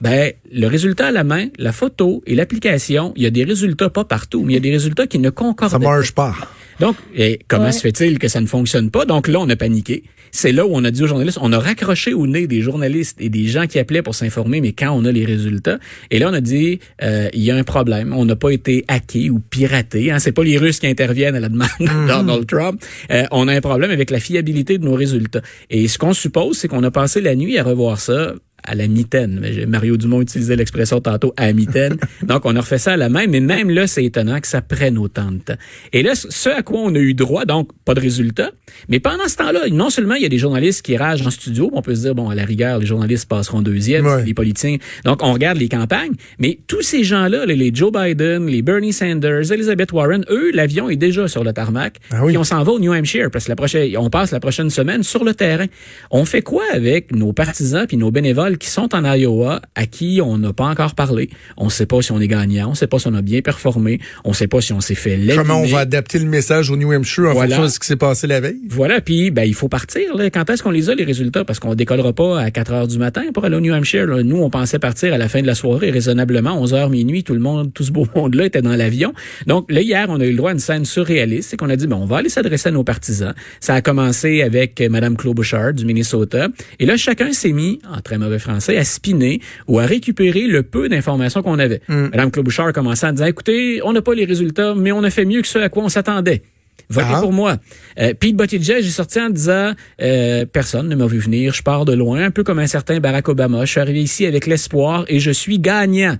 ben 0.00 0.32
le 0.52 0.66
résultat 0.66 1.08
à 1.08 1.10
la 1.10 1.24
main, 1.24 1.48
la 1.58 1.72
photo 1.72 2.22
et 2.26 2.34
l'application, 2.34 3.12
il 3.16 3.22
y 3.22 3.26
a 3.26 3.30
des 3.30 3.44
résultats 3.44 3.90
pas 3.90 4.04
partout, 4.04 4.42
mais 4.44 4.52
il 4.52 4.56
y 4.56 4.58
a 4.58 4.60
des 4.60 4.70
résultats 4.70 5.06
qui 5.06 5.18
ne 5.18 5.30
concordent 5.30 5.72
Ça 5.72 5.78
pas. 5.78 5.84
marche 5.90 6.12
pas. 6.12 6.34
Donc, 6.80 6.94
et 7.16 7.40
comment 7.48 7.64
Ouais. 7.64 7.72
se 7.72 7.80
fait-il 7.80 8.18
que 8.20 8.28
ça 8.28 8.40
ne 8.40 8.46
fonctionne 8.46 8.90
pas? 8.90 9.04
Donc 9.04 9.26
là, 9.26 9.40
on 9.40 9.48
a 9.48 9.56
paniqué. 9.56 10.04
C'est 10.30 10.52
là 10.52 10.66
où 10.66 10.70
on 10.72 10.84
a 10.84 10.90
dit 10.90 11.02
aux 11.02 11.06
journalistes, 11.06 11.38
on 11.40 11.52
a 11.52 11.58
raccroché 11.58 12.12
au 12.14 12.26
nez 12.26 12.46
des 12.46 12.60
journalistes 12.60 13.16
et 13.20 13.30
des 13.30 13.46
gens 13.46 13.66
qui 13.66 13.78
appelaient 13.78 14.02
pour 14.02 14.14
s'informer, 14.14 14.60
mais 14.60 14.72
quand 14.72 14.90
on 14.92 15.04
a 15.06 15.10
les 15.10 15.24
résultats, 15.24 15.78
et 16.10 16.18
là, 16.18 16.28
on 16.30 16.34
a 16.34 16.40
dit, 16.42 16.78
euh, 17.02 17.28
il 17.32 17.42
y 17.42 17.50
a 17.50 17.56
un 17.56 17.64
problème. 17.64 18.12
On 18.14 18.24
n'a 18.26 18.36
pas 18.36 18.50
été 18.50 18.84
hacké 18.88 19.30
ou 19.30 19.40
piraté. 19.40 20.12
Hein? 20.12 20.18
C'est 20.20 20.32
pas 20.32 20.44
les 20.44 20.58
Russes 20.58 20.78
qui 20.80 20.86
interviennent 20.86 21.34
à 21.34 21.40
la 21.40 21.48
demande 21.48 21.68
de 21.80 22.06
Donald 22.06 22.46
Trump. 22.46 22.80
Euh, 23.10 23.24
on 23.32 23.48
a 23.48 23.54
un 23.54 23.60
problème 23.62 23.90
avec 23.90 24.10
la 24.10 24.20
fiabilité 24.20 24.76
de 24.78 24.84
nos 24.84 24.94
résultats. 24.94 25.40
Et 25.70 25.88
ce 25.88 25.98
qu'on 25.98 26.12
suppose, 26.12 26.58
c'est 26.58 26.68
qu'on 26.68 26.84
a 26.84 26.90
passé 26.90 27.20
la 27.22 27.34
nuit 27.34 27.58
à 27.58 27.64
revoir 27.64 27.98
ça 27.98 28.34
à 28.68 28.74
la 28.74 28.86
mitaine. 28.86 29.40
Mario 29.66 29.96
Dumont 29.96 30.20
utilisait 30.22 30.56
l'expression 30.56 31.00
tantôt 31.00 31.32
à 31.36 31.46
la 31.46 31.52
mitaine. 31.52 31.96
Donc, 32.22 32.42
on 32.44 32.54
a 32.56 32.60
refait 32.60 32.78
ça 32.78 32.92
à 32.92 32.96
la 32.96 33.08
main, 33.08 33.26
mais 33.28 33.40
même 33.40 33.70
là, 33.70 33.86
c'est 33.86 34.04
étonnant 34.04 34.40
que 34.40 34.46
ça 34.46 34.60
prenne 34.60 34.98
autant 34.98 35.30
de 35.32 35.38
temps. 35.38 35.56
Et 35.92 36.02
là, 36.02 36.14
ce 36.14 36.48
à 36.50 36.62
quoi 36.62 36.80
on 36.80 36.94
a 36.94 36.98
eu 36.98 37.14
droit, 37.14 37.44
donc, 37.44 37.70
pas 37.84 37.94
de 37.94 38.00
résultat. 38.00 38.50
Mais 38.88 39.00
pendant 39.00 39.26
ce 39.28 39.36
temps-là, 39.36 39.68
non 39.70 39.90
seulement 39.90 40.14
il 40.14 40.22
y 40.22 40.26
a 40.26 40.28
des 40.28 40.38
journalistes 40.38 40.82
qui 40.82 40.96
ragent 40.96 41.26
en 41.26 41.30
studio, 41.30 41.70
on 41.72 41.82
peut 41.82 41.94
se 41.94 42.02
dire, 42.02 42.14
bon, 42.14 42.28
à 42.30 42.34
la 42.34 42.44
rigueur, 42.44 42.78
les 42.78 42.86
journalistes 42.86 43.28
passeront 43.28 43.62
deuxième, 43.62 44.06
Ouais. 44.06 44.24
les 44.24 44.34
politiciens. 44.34 44.76
Donc, 45.04 45.22
on 45.22 45.32
regarde 45.32 45.58
les 45.58 45.68
campagnes, 45.68 46.12
mais 46.38 46.58
tous 46.66 46.82
ces 46.82 47.04
gens-là, 47.04 47.46
les- 47.46 47.70
Joe 47.74 47.92
Biden, 47.92 48.46
les 48.46 48.62
Bernie 48.62 48.92
Sanders, 48.92 49.52
Elizabeth 49.52 49.92
Warren, 49.92 50.24
eux, 50.30 50.50
l'avion 50.52 50.88
est 50.90 50.96
déjà 50.96 51.28
sur 51.28 51.44
le 51.44 51.52
tarmac. 51.52 51.96
Ah 52.10 52.20
oui. 52.24 52.32
Puis 52.32 52.38
on 52.38 52.44
s'en 52.44 52.62
va 52.62 52.72
au 52.72 52.78
New 52.80 52.92
Hampshire 52.92 53.30
parce 53.30 53.44
que 53.44 53.50
la 53.50 53.56
prochaine, 53.56 53.96
on 53.96 54.10
passe 54.10 54.30
la 54.32 54.40
prochaine 54.40 54.70
semaine 54.70 55.02
sur 55.02 55.24
le 55.24 55.34
terrain. 55.34 55.66
On 56.10 56.24
fait 56.24 56.42
quoi 56.42 56.64
avec 56.72 57.14
nos 57.14 57.32
partisans 57.32 57.86
puis 57.86 57.96
nos 57.96 58.10
bénévoles 58.10 58.57
qui 58.58 58.68
sont 58.68 58.94
en 58.94 59.04
Iowa, 59.14 59.62
à 59.74 59.86
qui 59.86 60.20
on 60.22 60.36
n'a 60.38 60.52
pas 60.52 60.66
encore 60.66 60.94
parlé? 60.94 61.30
On 61.56 61.66
ne 61.66 61.70
sait 61.70 61.86
pas 61.86 62.02
si 62.02 62.12
on 62.12 62.20
est 62.20 62.28
gagnant, 62.28 62.66
on 62.68 62.70
ne 62.70 62.76
sait 62.76 62.86
pas 62.86 62.98
si 62.98 63.06
on 63.08 63.14
a 63.14 63.22
bien 63.22 63.40
performé, 63.40 64.00
on 64.24 64.30
ne 64.30 64.34
sait 64.34 64.48
pas 64.48 64.60
si 64.60 64.72
on 64.72 64.80
s'est 64.80 64.94
fait. 64.94 65.18
Comment 65.34 65.62
on 65.62 65.66
va 65.66 65.78
adapter 65.80 66.18
le 66.18 66.26
message 66.26 66.70
au 66.70 66.76
New 66.76 66.92
Hampshire 66.92 67.24
en 67.30 67.32
Voilà. 67.32 67.56
fonction 67.56 67.64
de 67.64 67.68
ce 67.68 67.78
qui 67.80 67.86
s'est 67.86 67.96
passé 67.96 68.26
la 68.26 68.40
veille? 68.40 68.58
Voilà, 68.68 69.00
puis 69.00 69.30
ben 69.30 69.44
il 69.44 69.54
faut 69.54 69.68
partir. 69.68 70.14
Là. 70.16 70.28
Quand 70.30 70.48
est-ce 70.50 70.62
qu'on 70.62 70.70
les 70.70 70.90
a 70.90 70.94
les 70.94 71.04
résultats? 71.04 71.44
Parce 71.44 71.58
qu'on 71.60 71.74
décollera 71.74 72.12
pas 72.12 72.40
à 72.40 72.50
4 72.50 72.72
heures 72.72 72.88
du 72.88 72.98
matin 72.98 73.22
pour 73.32 73.44
aller 73.44 73.56
au 73.56 73.60
New 73.60 73.72
Hampshire. 73.72 74.06
là. 74.06 74.22
Nous, 74.22 74.36
on 74.36 74.50
pensait 74.50 74.78
partir 74.78 75.14
à 75.14 75.18
la 75.18 75.28
fin 75.28 75.40
de 75.40 75.46
la 75.46 75.54
soirée 75.54 75.90
raisonnablement 75.90 76.60
11 76.60 76.74
heures 76.74 76.90
minuit. 76.90 77.24
Tout 77.24 77.34
le 77.34 77.40
monde, 77.40 77.72
tout 77.72 77.84
ce 77.84 77.92
beau 77.92 78.06
monde-là 78.14 78.46
était 78.46 78.62
dans 78.62 78.74
l'avion. 78.76 79.12
Donc 79.46 79.70
là 79.70 79.80
hier, 79.80 80.06
on 80.08 80.20
a 80.20 80.24
eu 80.24 80.30
le 80.30 80.36
droit 80.36 80.50
à 80.50 80.52
une 80.54 80.58
scène 80.58 80.84
surréaliste, 80.84 81.50
c'est 81.50 81.56
qu'on 81.56 81.70
a 81.70 81.76
dit 81.76 81.86
ben 81.86 81.96
on 81.96 82.06
va 82.06 82.16
aller 82.18 82.28
s'adresser 82.28 82.68
à 82.68 82.72
nos 82.72 82.84
partisans. 82.84 83.34
Ça 83.60 83.74
a 83.74 83.80
commencé 83.82 84.42
avec 84.42 84.80
euh, 84.80 84.88
Madame 84.88 85.16
Claude 85.16 85.36
Bouchard 85.36 85.74
du 85.74 85.84
Minnesota, 85.84 86.48
et 86.78 86.86
là 86.86 86.96
chacun 86.96 87.32
s'est 87.32 87.52
mis 87.52 87.78
en 87.90 88.00
très 88.00 88.18
mauvais 88.18 88.38
français 88.38 88.47
à 88.48 88.84
spinner 88.84 89.40
ou 89.66 89.78
à 89.78 89.84
récupérer 89.86 90.46
le 90.46 90.62
peu 90.62 90.88
d'informations 90.88 91.42
qu'on 91.42 91.58
avait. 91.58 91.80
Madame 91.88 92.30
Claude 92.30 92.44
Bouchard 92.44 92.68
a 92.68 92.72
commencé 92.72 93.06
en 93.06 93.12
disant 93.12 93.26
écoutez, 93.26 93.80
on 93.84 93.92
n'a 93.92 94.02
pas 94.02 94.14
les 94.14 94.24
résultats, 94.24 94.74
mais 94.74 94.92
on 94.92 95.02
a 95.04 95.10
fait 95.10 95.24
mieux 95.24 95.42
que 95.42 95.48
ce 95.48 95.58
à 95.58 95.68
quoi 95.68 95.84
on 95.84 95.88
s'attendait. 95.88 96.42
Votez 96.90 97.06
Ah. 97.12 97.20
pour 97.20 97.32
moi. 97.32 97.58
Euh, 98.00 98.14
Pete 98.18 98.34
Buttigieg 98.36 98.78
est 98.78 98.82
sorti 98.90 99.20
en 99.20 99.28
disant 99.28 99.72
euh, 100.00 100.46
personne 100.46 100.88
ne 100.88 100.94
m'a 100.96 101.06
vu 101.06 101.18
venir, 101.18 101.52
je 101.52 101.62
pars 101.62 101.84
de 101.84 101.92
loin, 101.92 102.24
un 102.24 102.30
peu 102.30 102.44
comme 102.44 102.58
un 102.60 102.66
certain 102.66 102.98
Barack 103.00 103.28
Obama. 103.28 103.64
Je 103.66 103.72
suis 103.72 103.80
arrivé 103.80 104.00
ici 104.00 104.24
avec 104.24 104.46
l'espoir 104.46 105.04
et 105.08 105.20
je 105.20 105.30
suis 105.30 105.58
gagnant. 105.58 106.16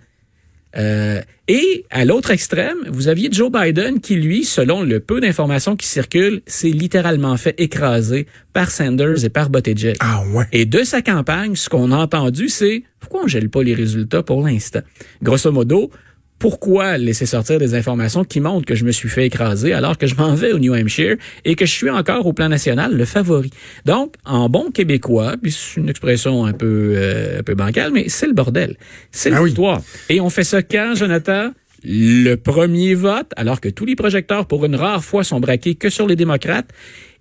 Euh, 0.76 1.20
et 1.49 1.87
à 1.91 2.05
l'autre 2.05 2.31
extrême, 2.31 2.76
vous 2.88 3.09
aviez 3.09 3.31
Joe 3.32 3.50
Biden 3.50 4.00
qui, 4.00 4.17
lui, 4.17 4.44
selon 4.44 4.82
le 4.82 5.00
peu 5.00 5.20
d'informations 5.20 5.76
qui 5.76 5.87
circulent, 5.87 6.43
s'est 6.47 6.69
littéralement 6.69 7.37
fait 7.37 7.55
écraser 7.59 8.26
par 8.53 8.70
Sanders 8.70 9.25
et 9.25 9.31
par 9.31 9.49
Buttigieg. 9.49 9.97
Ah 10.00 10.23
ouais. 10.35 10.44
Et 10.53 10.67
de 10.67 10.85
sa 10.85 11.00
campagne, 11.00 11.56
ce 11.56 11.69
qu'on 11.69 11.91
a 11.91 11.97
entendu, 11.97 12.49
c'est 12.49 12.82
pourquoi 13.00 13.23
on 13.25 13.26
gèle 13.26 13.49
pas 13.49 13.62
les 13.62 13.75
résultats 13.75 14.23
pour 14.23 14.47
l'instant. 14.47 14.81
Grosso 15.23 15.50
modo, 15.50 15.91
pourquoi 16.38 16.99
laisser 16.99 17.26
sortir 17.26 17.58
des 17.58 17.75
informations 17.75 18.25
qui 18.25 18.40
montrent 18.40 18.64
que 18.67 18.75
je 18.75 18.85
me 18.85 18.93
suis 18.93 19.08
fait 19.08 19.26
écraser 19.26 19.73
alors 19.73 19.99
que 19.99 20.06
je 20.06 20.14
m'en 20.14 20.35
vais 20.35 20.52
au 20.52 20.58
New 20.58 20.75
Hampshire 20.75 21.17
et 21.44 21.55
que 21.55 21.67
je 21.67 21.73
suis 21.73 21.90
encore 21.90 22.26
au 22.26 22.32
plan 22.32 22.49
national 22.49 22.96
le 22.96 23.05
favori. 23.05 23.50
Donc, 23.85 24.14
en 24.25 24.49
bon 24.49 24.70
québécois, 24.70 25.35
puis 25.43 25.50
c'est 25.52 25.81
une 25.81 25.88
expression 25.88 26.44
un 26.44 26.52
peu 26.52 26.93
euh, 26.96 27.40
un 27.40 27.43
peu 27.43 27.55
bancale, 27.55 27.90
mais 27.93 28.08
c'est 28.08 28.26
le 28.26 28.35
bordel. 28.35 28.76
C'est 29.11 29.32
Ah 29.32 29.43
oui. 29.43 29.49
l'histoire. 29.50 29.82
Et 30.08 30.20
on 30.20 30.31
fait 30.31 30.44
ça 30.44 30.62
quand, 30.62 30.94
Jonathan? 30.94 31.50
Le 31.85 32.35
premier 32.35 32.94
vote, 32.94 33.31
alors 33.37 33.61
que 33.61 33.69
tous 33.69 33.85
les 33.85 33.94
projecteurs, 33.94 34.46
pour 34.46 34.64
une 34.64 34.75
rare 34.75 35.05
fois, 35.05 35.23
sont 35.23 35.38
braqués 35.38 35.76
que 35.76 35.90
sur 35.90 36.06
les 36.08 36.17
démocrates. 36.17 36.69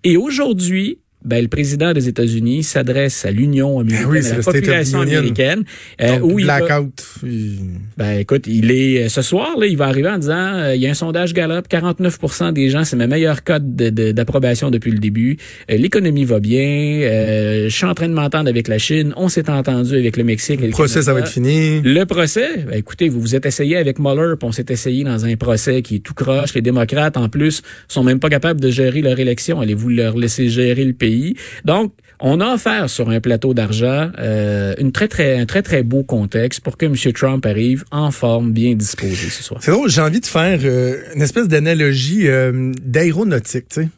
Et 0.03 0.17
aujourd'hui, 0.17 0.99
ben, 1.25 1.41
le 1.41 1.47
président 1.47 1.93
des 1.93 2.07
États-Unis 2.07 2.63
s'adresse 2.63 3.25
à 3.25 3.31
l'Union 3.31 3.79
américaine, 3.79 4.05
Ben 4.07 4.11
oui, 4.11 4.23
c'est 4.23 4.31
à 4.33 4.37
la 4.37 4.43
population 4.43 5.01
américaine, 5.01 5.63
euh, 6.01 6.19
Donc, 6.19 6.31
où 6.31 6.39
il 6.39 6.45
va- 6.45 6.59
blackout. 6.61 7.05
il- 7.23 7.59
ben 7.97 8.19
écoute, 8.19 8.45
il 8.47 8.71
est 8.71 9.05
euh, 9.05 9.09
ce 9.09 9.21
soir 9.21 9.57
là, 9.57 9.65
il 9.65 9.75
va 9.77 9.85
arriver 9.87 10.07
en 10.09 10.19
disant 10.19 10.53
euh, 10.53 10.75
il 10.75 10.81
y 10.81 10.87
a 10.87 10.91
un 10.91 10.93
sondage 10.93 11.33
Gallup, 11.33 11.67
49% 11.69 12.51
des 12.53 12.69
gens, 12.69 12.83
c'est 12.83 12.95
ma 12.95 13.07
meilleure 13.07 13.43
cote 13.43 13.75
de- 13.75 13.89
de- 13.89 14.11
d'approbation 14.11 14.69
depuis 14.71 14.91
le 14.91 14.99
début. 14.99 15.37
Euh, 15.71 15.75
L'économie 15.77 16.23
va 16.23 16.39
bien, 16.39 16.61
euh, 17.01 17.63
je 17.67 17.75
suis 17.75 17.85
en 17.85 17.93
train 17.93 18.07
de 18.07 18.13
m'entendre 18.13 18.47
avec 18.47 18.67
la 18.67 18.77
Chine, 18.77 19.13
on 19.17 19.27
s'est 19.27 19.49
entendu 19.49 19.95
avec 19.95 20.17
le 20.17 20.23
Mexique. 20.23 20.61
et 20.61 20.65
Le 20.67 20.71
procès, 20.71 21.01
ça 21.01 21.13
va 21.13 21.19
être 21.21 21.27
fini. 21.29 21.81
Le 21.83 22.03
procès, 22.05 22.63
ben, 22.69 22.77
écoutez, 22.77 23.09
vous 23.09 23.19
vous 23.19 23.35
êtes 23.35 23.45
essayé 23.45 23.75
avec 23.77 23.99
Mueller, 23.99 24.35
puis 24.39 24.47
on 24.47 24.51
s'est 24.51 24.65
essayé 24.69 25.03
dans 25.03 25.25
un 25.25 25.35
procès 25.35 25.81
qui 25.81 25.95
est 25.95 25.99
tout 25.99 26.13
croche. 26.13 26.53
Les 26.53 26.61
démocrates, 26.61 27.17
en 27.17 27.27
plus, 27.27 27.63
sont 27.87 28.03
même 28.03 28.19
pas 28.19 28.29
capables 28.29 28.61
de 28.61 28.69
gérer 28.69 29.01
leur 29.01 29.19
élection. 29.19 29.59
Allez-vous 29.59 29.89
leur 29.89 30.15
laisser 30.17 30.47
gérer 30.49 30.85
le 30.85 30.93
pays? 30.93 31.06
Donc, 31.65 31.93
on 32.19 32.39
a 32.41 32.53
affaire 32.53 32.89
sur 32.89 33.09
un 33.09 33.19
plateau 33.19 33.53
d'argent, 33.53 34.11
euh, 34.17 34.73
une 34.79 34.91
très, 34.91 35.07
très, 35.07 35.37
un 35.37 35.45
très, 35.45 35.61
très 35.61 35.83
beau 35.83 36.03
contexte 36.03 36.61
pour 36.61 36.77
que 36.77 36.85
M. 36.85 36.95
Trump 37.13 37.45
arrive 37.45 37.83
en 37.91 38.09
forme, 38.11 38.51
bien 38.51 38.73
disposé 38.73 39.29
ce 39.29 39.43
soir. 39.43 39.59
C'est 39.63 39.71
drôle, 39.71 39.89
j'ai 39.89 40.01
envie 40.01 40.19
de 40.19 40.25
faire 40.25 40.59
euh, 40.63 40.95
une 41.15 41.21
espèce 41.21 41.47
d'analogie 41.47 42.27
euh, 42.27 42.73
d'aéronautique, 42.83 43.69
tu 43.69 43.81
sais. 43.81 43.89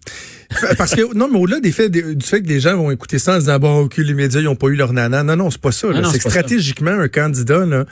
Parce 0.77 0.95
que, 0.95 1.15
non, 1.15 1.29
mais 1.31 1.37
au-delà 1.37 1.59
des 1.59 1.71
faits, 1.71 1.91
du 1.91 2.25
fait 2.25 2.41
que 2.41 2.47
les 2.47 2.59
gens 2.59 2.75
vont 2.75 2.89
écouter 2.89 3.19
ça 3.19 3.35
en 3.35 3.37
disant, 3.37 3.59
bon, 3.59 3.81
ok, 3.81 3.97
les 3.97 4.15
médias, 4.15 4.41
ils 4.41 4.45
n'ont 4.45 4.55
pas 4.55 4.67
eu 4.67 4.75
leur 4.75 4.93
nana. 4.93 5.21
Non, 5.21 5.35
non, 5.35 5.51
c'est 5.51 5.61
pas 5.61 5.71
ça. 5.71 5.89
c'est 6.11 6.17
que 6.17 6.23
ça. 6.23 6.29
stratégiquement, 6.31 6.91
un 6.91 7.07
candidat 7.07 7.67
là, 7.67 7.85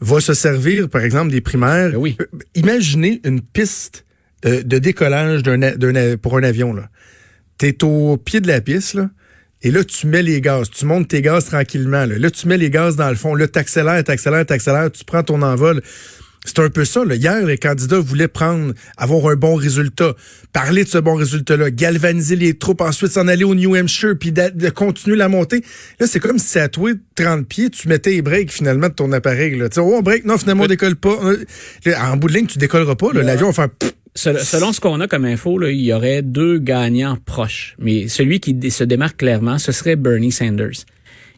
va 0.00 0.20
se 0.20 0.34
servir, 0.34 0.88
par 0.88 1.02
exemple, 1.02 1.30
des 1.30 1.40
primaires. 1.40 1.92
Ben 1.92 1.98
oui. 1.98 2.18
Imaginez 2.56 3.20
une 3.24 3.40
piste 3.40 4.04
de 4.42 4.78
décollage 4.78 5.44
d'un, 5.44 6.16
pour 6.16 6.36
un 6.36 6.42
avion. 6.42 6.72
Là. 6.72 6.88
T'es 7.60 7.84
au 7.84 8.16
pied 8.16 8.40
de 8.40 8.48
la 8.48 8.62
piste, 8.62 8.94
là. 8.94 9.10
Et 9.60 9.70
là, 9.70 9.84
tu 9.84 10.06
mets 10.06 10.22
les 10.22 10.40
gaz. 10.40 10.70
Tu 10.70 10.86
montes 10.86 11.08
tes 11.08 11.20
gaz 11.20 11.44
tranquillement. 11.44 12.06
Là, 12.06 12.16
là 12.16 12.30
tu 12.30 12.48
mets 12.48 12.56
les 12.56 12.70
gaz 12.70 12.96
dans 12.96 13.10
le 13.10 13.16
fond. 13.16 13.34
Là, 13.34 13.48
t'accélères, 13.48 14.02
t'accélères, 14.02 14.46
t'accélères. 14.46 14.90
Tu 14.90 15.04
prends 15.04 15.22
ton 15.22 15.42
envol. 15.42 15.82
c'est 16.46 16.58
un 16.60 16.70
peu 16.70 16.86
ça. 16.86 17.04
Là. 17.04 17.16
Hier, 17.16 17.44
les 17.44 17.58
candidats 17.58 17.98
voulaient 17.98 18.28
prendre, 18.28 18.72
avoir 18.96 19.30
un 19.30 19.36
bon 19.36 19.56
résultat, 19.56 20.14
parler 20.54 20.84
de 20.84 20.88
ce 20.88 20.96
bon 20.96 21.16
résultat-là, 21.16 21.70
galvaniser 21.70 22.34
les 22.34 22.54
troupes, 22.54 22.80
ensuite 22.80 23.12
s'en 23.12 23.28
aller 23.28 23.44
au 23.44 23.54
New 23.54 23.76
Hampshire, 23.76 24.14
puis 24.18 24.32
de, 24.32 24.70
continuer 24.70 25.16
la 25.16 25.28
montée. 25.28 25.62
Là, 25.98 26.06
c'est 26.06 26.18
comme 26.18 26.38
si 26.38 26.58
à 26.58 26.70
toi 26.70 26.92
30 27.14 27.46
pieds, 27.46 27.68
tu 27.68 27.88
mettais 27.88 28.12
les 28.12 28.22
breaks 28.22 28.52
finalement 28.52 28.88
de 28.88 28.94
ton 28.94 29.12
appareil. 29.12 29.54
Là. 29.58 29.68
Tu 29.68 29.74
sais, 29.74 29.80
oh, 29.82 30.00
break, 30.00 30.24
non, 30.24 30.38
finalement, 30.38 30.64
on 30.64 30.66
décolle 30.66 30.96
pas. 30.96 31.18
En 31.98 32.16
bout 32.16 32.28
de 32.28 32.32
ligne, 32.32 32.46
tu 32.46 32.56
décolleras 32.56 32.94
pas. 32.94 33.12
L'avion 33.12 33.50
va 33.50 33.52
faire... 33.52 33.90
Selon 34.20 34.72
ce 34.72 34.80
qu'on 34.80 35.00
a 35.00 35.08
comme 35.08 35.24
info, 35.24 35.58
là, 35.58 35.70
il 35.70 35.80
y 35.80 35.92
aurait 35.92 36.22
deux 36.22 36.58
gagnants 36.58 37.16
proches. 37.24 37.74
Mais 37.78 38.08
celui 38.08 38.40
qui 38.40 38.70
se 38.70 38.84
démarque 38.84 39.18
clairement, 39.18 39.58
ce 39.58 39.72
serait 39.72 39.96
Bernie 39.96 40.32
Sanders. 40.32 40.84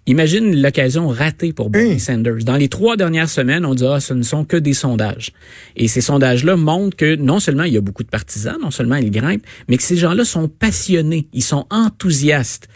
Imagine 0.06 0.60
l'occasion 0.60 1.06
ratée 1.06 1.52
pour 1.52 1.70
Bernie 1.70 2.00
Sanders. 2.00 2.42
Dans 2.44 2.56
les 2.56 2.68
trois 2.68 2.96
dernières 2.96 3.28
semaines, 3.28 3.64
on 3.64 3.74
dit 3.74 3.86
ah, 3.86 4.00
ce 4.00 4.14
ne 4.14 4.24
sont 4.24 4.44
que 4.44 4.56
des 4.56 4.72
sondages. 4.72 5.30
Et 5.76 5.86
ces 5.86 6.00
sondages-là 6.00 6.56
montrent 6.56 6.96
que 6.96 7.14
non 7.14 7.38
seulement 7.38 7.62
il 7.62 7.72
y 7.72 7.76
a 7.76 7.80
beaucoup 7.80 8.02
de 8.02 8.08
partisans, 8.08 8.56
non 8.60 8.72
seulement 8.72 8.96
ils 8.96 9.12
grimpent, 9.12 9.46
mais 9.68 9.76
que 9.76 9.84
ces 9.84 9.96
gens-là 9.96 10.24
sont 10.24 10.48
passionnés, 10.48 11.28
ils 11.32 11.44
sont 11.44 11.66
enthousiastes. 11.70 12.68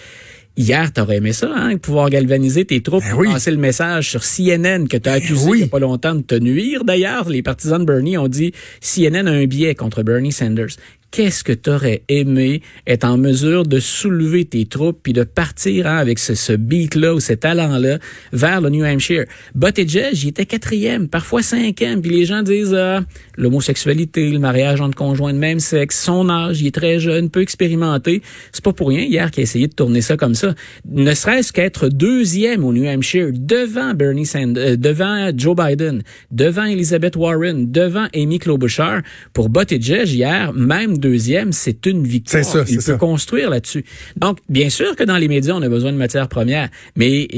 Hier, 0.59 0.91
t'aurais 0.91 1.19
aimé 1.19 1.35
ça, 1.35 1.53
hein, 1.55 1.77
pouvoir 1.77 2.09
galvaniser 2.09 2.65
tes 2.65 2.81
troupes 2.83 3.05
ben 3.05 3.11
pour 3.11 3.25
passer 3.25 3.51
le 3.51 3.59
message 3.59 4.09
sur 4.09 4.23
CNN 4.23 4.89
que 4.89 4.97
tu 4.97 5.09
as 5.09 5.13
ben 5.13 5.23
accusé 5.23 5.51
il 5.53 5.61
y 5.61 5.65
a 5.65 5.69
pas 5.69 5.79
longtemps 5.79 6.15
de 6.15 6.23
te 6.23 6.35
nuire. 6.35 6.83
D'ailleurs, 6.85 7.29
les 7.29 7.43
partisans 7.43 7.79
de 7.79 7.85
Bernie 7.85 8.17
ont 8.17 8.29
dit 8.29 8.53
CNN 8.81 9.27
a 9.27 9.33
un 9.33 9.45
biais 9.45 9.75
contre 9.75 10.03
Bernie 10.03 10.33
Sanders 10.33 10.77
qu'est-ce 11.17 11.45
que 11.45 11.55
tu 11.55 11.71
aurais 11.71 12.03
aimé 12.11 12.61
être 12.87 13.05
en 13.05 13.17
mesure 13.17 13.65
de 13.65 13.81
soulever 13.81 14.45
tes 14.45 14.67
troupes 14.67 15.01
puis 15.03 15.15
de 15.15 15.23
partir 15.25 15.87
hein, 15.87 15.97
avec 15.97 16.19
ce, 16.19 16.35
ce 16.35 16.53
beat-là 16.53 17.15
ou 17.15 17.21
ce 17.21 17.33
talent-là 17.33 18.01
vers 18.35 18.61
le 18.61 18.69
New 18.69 18.85
Hampshire? 18.85 19.25
Buttigieg, 19.55 20.13
il 20.23 20.29
était 20.29 20.45
quatrième, 20.45 21.09
parfois 21.09 21.41
cinquième, 21.41 22.03
puis 22.03 22.11
les 22.11 22.27
gens 22.27 22.43
disent 22.43 22.75
ah, 22.75 23.01
l'homosexualité, 23.39 24.29
le 24.29 24.39
mariage 24.39 24.83
entre 24.83 24.95
conjoints 24.95 25.33
de 25.33 25.39
même 25.39 25.59
sexe, 25.59 25.99
son 26.05 26.29
âge, 26.29 26.61
il 26.61 26.67
est 26.67 26.75
très 26.75 27.01
jeune, 27.01 27.31
peu 27.31 27.41
expérimenté. 27.41 28.21
C'est 28.53 28.63
pas 28.63 28.75
pour 28.75 28.89
rien 28.89 29.01
hier 29.01 29.31
qu'il 29.31 29.41
a 29.41 29.45
essayé 29.45 29.69
de 29.69 29.75
tourner 29.75 30.03
ça 30.03 30.19
comme 30.19 30.35
ça. 30.35 30.55
Ne 30.87 31.15
serait-ce 31.15 31.51
qu'être 31.51 31.89
deuxième 31.89 32.63
au 32.63 32.75
New 32.75 32.87
Hampshire, 32.87 33.31
devant 33.33 33.95
Bernie 33.95 34.27
Sanders, 34.27 34.73
euh, 34.73 34.77
devant 34.77 35.31
Joe 35.35 35.57
Biden, 35.57 36.03
devant 36.31 36.65
Elizabeth 36.65 37.17
Warren, 37.17 37.73
devant 37.73 38.09
Amy 38.15 38.39
Klobuchar, 38.39 39.01
pour 39.33 39.49
Buttigieg 39.49 40.09
hier, 40.09 40.53
même 40.53 40.99
deuxième, 41.07 41.53
c'est 41.53 41.87
une 41.87 42.07
victoire. 42.07 42.45
Ça, 42.45 42.65
il 42.69 42.79
peut 42.79 42.97
construire 42.97 43.51
là-dessus. 43.51 43.85
Donc, 44.17 44.39
bien 44.49 44.71
sûr 44.71 44.97
que 44.97 45.05
dans 45.05 45.17
les 45.17 45.29
médias, 45.29 45.55
on 45.55 45.63
a 45.63 45.69
besoin 45.69 45.93
de 45.93 45.97
matières 45.97 46.29
premières, 46.29 46.69
mais 46.97 47.29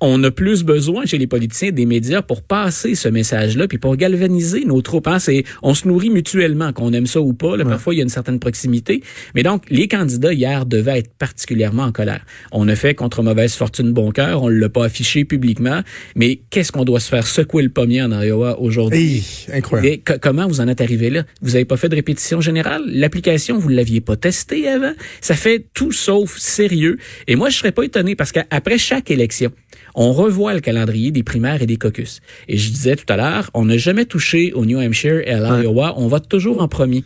on 0.00 0.22
a 0.24 0.30
plus 0.30 0.62
besoin 0.62 1.06
chez 1.06 1.18
les 1.18 1.26
politiciens 1.26 1.70
des 1.70 1.86
médias 1.86 2.22
pour 2.22 2.42
passer 2.42 2.94
ce 2.94 3.08
message-là, 3.08 3.66
puis 3.68 3.78
pour 3.78 3.96
galvaniser 3.96 4.64
nos 4.64 4.82
troupes. 4.82 5.08
Hein. 5.08 5.18
C'est, 5.18 5.44
on 5.62 5.74
se 5.74 5.88
nourrit 5.88 6.10
mutuellement, 6.10 6.72
qu'on 6.72 6.92
aime 6.92 7.06
ça 7.06 7.20
ou 7.20 7.32
pas. 7.32 7.56
Là, 7.56 7.64
Parfois, 7.64 7.94
il 7.94 7.98
y 7.98 8.00
a 8.00 8.02
une 8.02 8.08
certaine 8.08 8.38
proximité. 8.38 9.02
Mais 9.34 9.42
donc, 9.42 9.64
les 9.70 9.88
candidats 9.88 10.32
hier 10.32 10.66
devaient 10.66 10.98
être 10.98 11.12
particulièrement 11.18 11.84
en 11.84 11.92
colère. 11.92 12.24
On 12.52 12.68
a 12.68 12.76
fait 12.76 12.94
contre 12.94 13.22
mauvaise 13.22 13.54
fortune 13.54 13.92
bon 13.92 14.10
cœur, 14.10 14.42
on 14.42 14.48
l'a 14.48 14.68
pas 14.68 14.84
affiché 14.84 15.24
publiquement, 15.24 15.80
mais 16.14 16.40
qu'est-ce 16.50 16.72
qu'on 16.72 16.84
doit 16.84 17.00
se 17.00 17.08
faire 17.08 17.26
secouer 17.26 17.62
le 17.62 17.70
pommier 17.70 18.02
en 18.02 18.12
Iowa 18.22 18.60
aujourd'hui? 18.60 19.24
incroyable. 19.52 19.88
Et 19.88 20.02
comment 20.20 20.46
vous 20.46 20.60
en 20.60 20.68
êtes 20.68 20.80
arrivé 20.80 21.10
là? 21.10 21.24
Vous 21.40 21.56
avez 21.56 21.64
pas 21.64 21.76
fait 21.76 21.88
de 21.88 21.94
répétition 21.94 22.40
générale? 22.40 22.82
L'application, 23.04 23.58
vous 23.58 23.68
l'aviez 23.68 24.00
pas 24.00 24.16
testé 24.16 24.66
avant. 24.66 24.94
Ça 25.20 25.34
fait 25.34 25.66
tout 25.74 25.92
sauf 25.92 26.36
sérieux. 26.38 26.98
Et 27.28 27.36
moi, 27.36 27.50
je 27.50 27.58
serais 27.58 27.72
pas 27.72 27.84
étonné 27.84 28.16
parce 28.16 28.32
qu'après 28.32 28.78
chaque 28.78 29.10
élection, 29.10 29.52
on 29.94 30.12
revoit 30.12 30.54
le 30.54 30.60
calendrier 30.60 31.10
des 31.10 31.22
primaires 31.22 31.60
et 31.62 31.66
des 31.66 31.76
caucus. 31.76 32.20
Et 32.48 32.56
je 32.56 32.70
disais 32.70 32.96
tout 32.96 33.10
à 33.12 33.16
l'heure, 33.16 33.50
on 33.54 33.66
n'a 33.66 33.76
jamais 33.76 34.06
touché 34.06 34.52
au 34.54 34.64
New 34.64 34.78
Hampshire 34.78 35.20
et 35.20 35.32
à 35.32 35.60
l'Iowa. 35.60 35.94
On 35.98 36.08
vote 36.08 36.28
toujours 36.28 36.62
en 36.62 36.68
premier. 36.68 37.04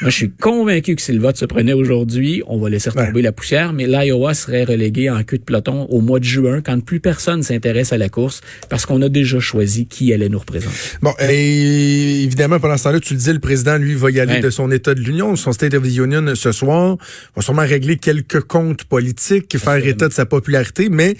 Moi, 0.00 0.10
je 0.10 0.16
suis 0.16 0.30
convaincu 0.30 0.96
que 0.96 1.02
si 1.02 1.12
le 1.12 1.20
vote 1.20 1.36
se 1.36 1.44
prenait 1.44 1.72
aujourd'hui, 1.72 2.42
on 2.46 2.58
va 2.58 2.70
laisser 2.70 2.90
retomber 2.90 3.22
la 3.22 3.32
poussière, 3.32 3.72
mais 3.72 3.86
l'Iowa 3.86 4.34
serait 4.34 4.64
relégué 4.64 5.10
en 5.10 5.22
queue 5.22 5.38
de 5.38 5.42
peloton 5.42 5.84
au 5.86 6.00
mois 6.00 6.18
de 6.18 6.24
juin, 6.24 6.60
quand 6.60 6.78
plus 6.84 7.00
personne 7.00 7.42
s'intéresse 7.42 7.92
à 7.92 7.98
la 7.98 8.08
course, 8.08 8.40
parce 8.68 8.86
qu'on 8.86 9.00
a 9.02 9.08
déjà 9.08 9.40
choisi 9.40 9.86
qui 9.86 10.12
allait 10.12 10.28
nous 10.28 10.38
représenter. 10.38 10.76
Bon, 11.02 11.12
et 11.20 12.22
évidemment, 12.22 12.60
pendant 12.60 12.76
ce 12.76 12.84
temps-là, 12.84 13.00
tu 13.00 13.14
le 13.14 13.20
dis, 13.20 13.32
le 13.32 13.38
président, 13.38 13.76
lui, 13.76 13.94
va 13.94 14.10
y 14.10 14.20
aller 14.20 14.40
de 14.40 14.50
son 14.50 14.70
État 14.70 14.94
de 14.94 15.00
l'Union, 15.00 15.36
son 15.36 15.52
State 15.52 15.74
of 15.74 15.82
the 15.82 15.96
Union 15.96 16.34
ce 16.34 16.52
soir, 16.52 16.96
va 17.34 17.42
sûrement 17.42 17.62
régler 17.62 17.96
quelques 17.96 18.40
comptes 18.40 18.84
politiques, 18.84 19.56
faire 19.58 19.84
état 19.86 20.08
de 20.08 20.12
sa 20.12 20.26
popularité, 20.26 20.88
mais 20.88 21.16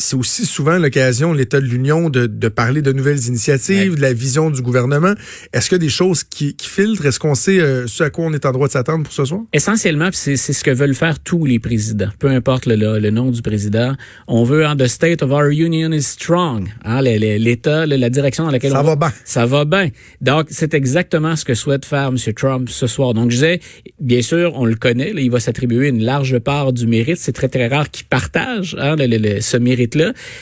c'est 0.00 0.16
aussi 0.16 0.46
souvent 0.46 0.78
l'occasion, 0.78 1.32
l'État 1.32 1.60
de 1.60 1.66
l'Union, 1.66 2.10
de, 2.10 2.26
de, 2.26 2.48
parler 2.48 2.82
de 2.82 2.92
nouvelles 2.92 3.26
initiatives, 3.26 3.96
de 3.96 4.00
la 4.00 4.12
vision 4.12 4.50
du 4.50 4.62
gouvernement. 4.62 5.12
Est-ce 5.52 5.68
qu'il 5.68 5.76
y 5.76 5.80
a 5.80 5.84
des 5.84 5.90
choses 5.90 6.24
qui, 6.24 6.54
qui 6.54 6.68
filtrent? 6.68 7.04
Est-ce 7.06 7.18
qu'on 7.18 7.34
sait 7.34 7.60
euh, 7.60 7.86
ce 7.86 8.04
à 8.04 8.10
quoi 8.10 8.24
on 8.24 8.32
est 8.32 8.46
en 8.46 8.52
droit 8.52 8.66
de 8.66 8.72
s'attendre 8.72 9.04
pour 9.04 9.12
ce 9.12 9.24
soir? 9.24 9.42
Essentiellement, 9.52 10.08
c'est 10.12 10.36
ce 10.36 10.64
que 10.64 10.70
veulent 10.70 10.94
faire 10.94 11.20
tous 11.20 11.44
les 11.44 11.58
présidents, 11.58 12.08
peu 12.18 12.28
importe 12.28 12.66
le, 12.66 12.98
le, 12.98 13.10
nom 13.10 13.30
du 13.30 13.42
président. 13.42 13.94
On 14.26 14.44
veut, 14.44 14.64
hein, 14.64 14.76
the 14.76 14.86
state 14.86 15.22
of 15.22 15.30
our 15.30 15.50
union 15.50 15.92
is 15.92 16.02
strong. 16.02 16.68
Hein, 16.84 17.02
L'État, 17.02 17.86
la 17.86 18.10
direction 18.10 18.44
dans 18.44 18.50
laquelle 18.50 18.72
ça 18.72 18.80
on 18.80 18.84
va 18.84 18.96
bien. 18.96 19.12
Ça 19.24 19.46
va 19.46 19.64
bien. 19.64 19.90
Donc, 20.20 20.46
c'est 20.50 20.74
exactement 20.74 21.36
ce 21.36 21.44
que 21.44 21.54
souhaite 21.54 21.84
faire 21.84 22.08
M. 22.08 22.16
Trump 22.34 22.68
ce 22.70 22.86
soir. 22.86 23.12
Donc, 23.12 23.30
je 23.30 23.36
disais, 23.36 23.60
bien 24.00 24.22
sûr, 24.22 24.52
on 24.54 24.64
le 24.64 24.76
connaît, 24.76 25.12
là, 25.12 25.20
il 25.20 25.30
va 25.30 25.40
s'attribuer 25.40 25.88
une 25.88 26.02
large 26.02 26.38
part 26.38 26.72
du 26.72 26.86
mérite. 26.86 27.18
C'est 27.18 27.32
très, 27.32 27.48
très 27.48 27.68
rare 27.68 27.90
qu'il 27.90 28.06
partage 28.06 28.76
hein, 28.78 28.96
ce 29.40 29.56
mérite 29.56 29.89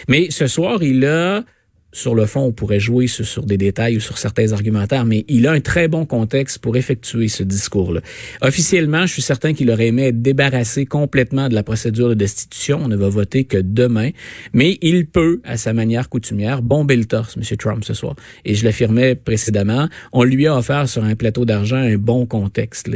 Mais 0.09 0.31
ce 0.31 0.47
soir, 0.47 0.83
il 0.83 1.05
a 1.05 1.45
sur 1.93 2.15
le 2.15 2.27
fond, 2.27 2.41
on 2.41 2.53
pourrait 2.53 2.81
jouer 2.81 3.07
sur, 3.07 3.45
des 3.45 3.57
détails 3.57 3.97
ou 3.97 4.01
sur 4.01 4.19
certains 4.19 4.53
argumentaires, 4.53 5.07
mais 5.07 5.25
il 5.29 5.47
a 5.47 5.53
un 5.53 5.61
très 5.61 5.89
bon 5.89 6.05
contexte 6.05 6.59
pour 6.59 6.77
effectuer 6.77 7.29
ce 7.29 7.43
discours-là. 7.43 8.01
Officiellement, 8.43 9.07
je 9.07 9.15
suis 9.15 9.23
certain 9.23 9.55
qu'il 9.55 9.71
aurait 9.71 9.87
aimé 9.87 10.09
être 10.09 10.21
débarrassé 10.21 10.85
complètement 10.85 11.49
de 11.49 11.55
la 11.55 11.63
procédure 11.63 12.11
de 12.11 12.15
destitution. 12.15 12.81
On 12.85 12.89
ne 12.89 12.97
va 12.97 13.09
voter 13.09 13.45
que 13.45 13.57
demain, 13.57 14.11
mais 14.53 14.79
il 14.83 15.07
peut, 15.07 15.41
à 15.45 15.57
sa 15.57 15.73
manière 15.73 16.11
coutumière, 16.11 16.61
bomber 16.61 16.97
le 16.97 17.07
torse, 17.07 17.37
M. 17.37 17.57
Trump, 17.57 17.85
ce 17.85 17.95
soir. 17.95 18.15
Et 18.45 18.55
je 18.55 18.65
l'affirmais 18.65 19.15
précédemment, 19.15 19.89
on 20.13 20.25
lui 20.25 20.47
a 20.47 20.57
offert 20.57 20.89
sur 20.89 21.05
un 21.05 21.15
plateau 21.15 21.47
d'argent 21.47 21.77
un 21.77 21.97
bon 21.97 22.27
contexte. 22.27 22.91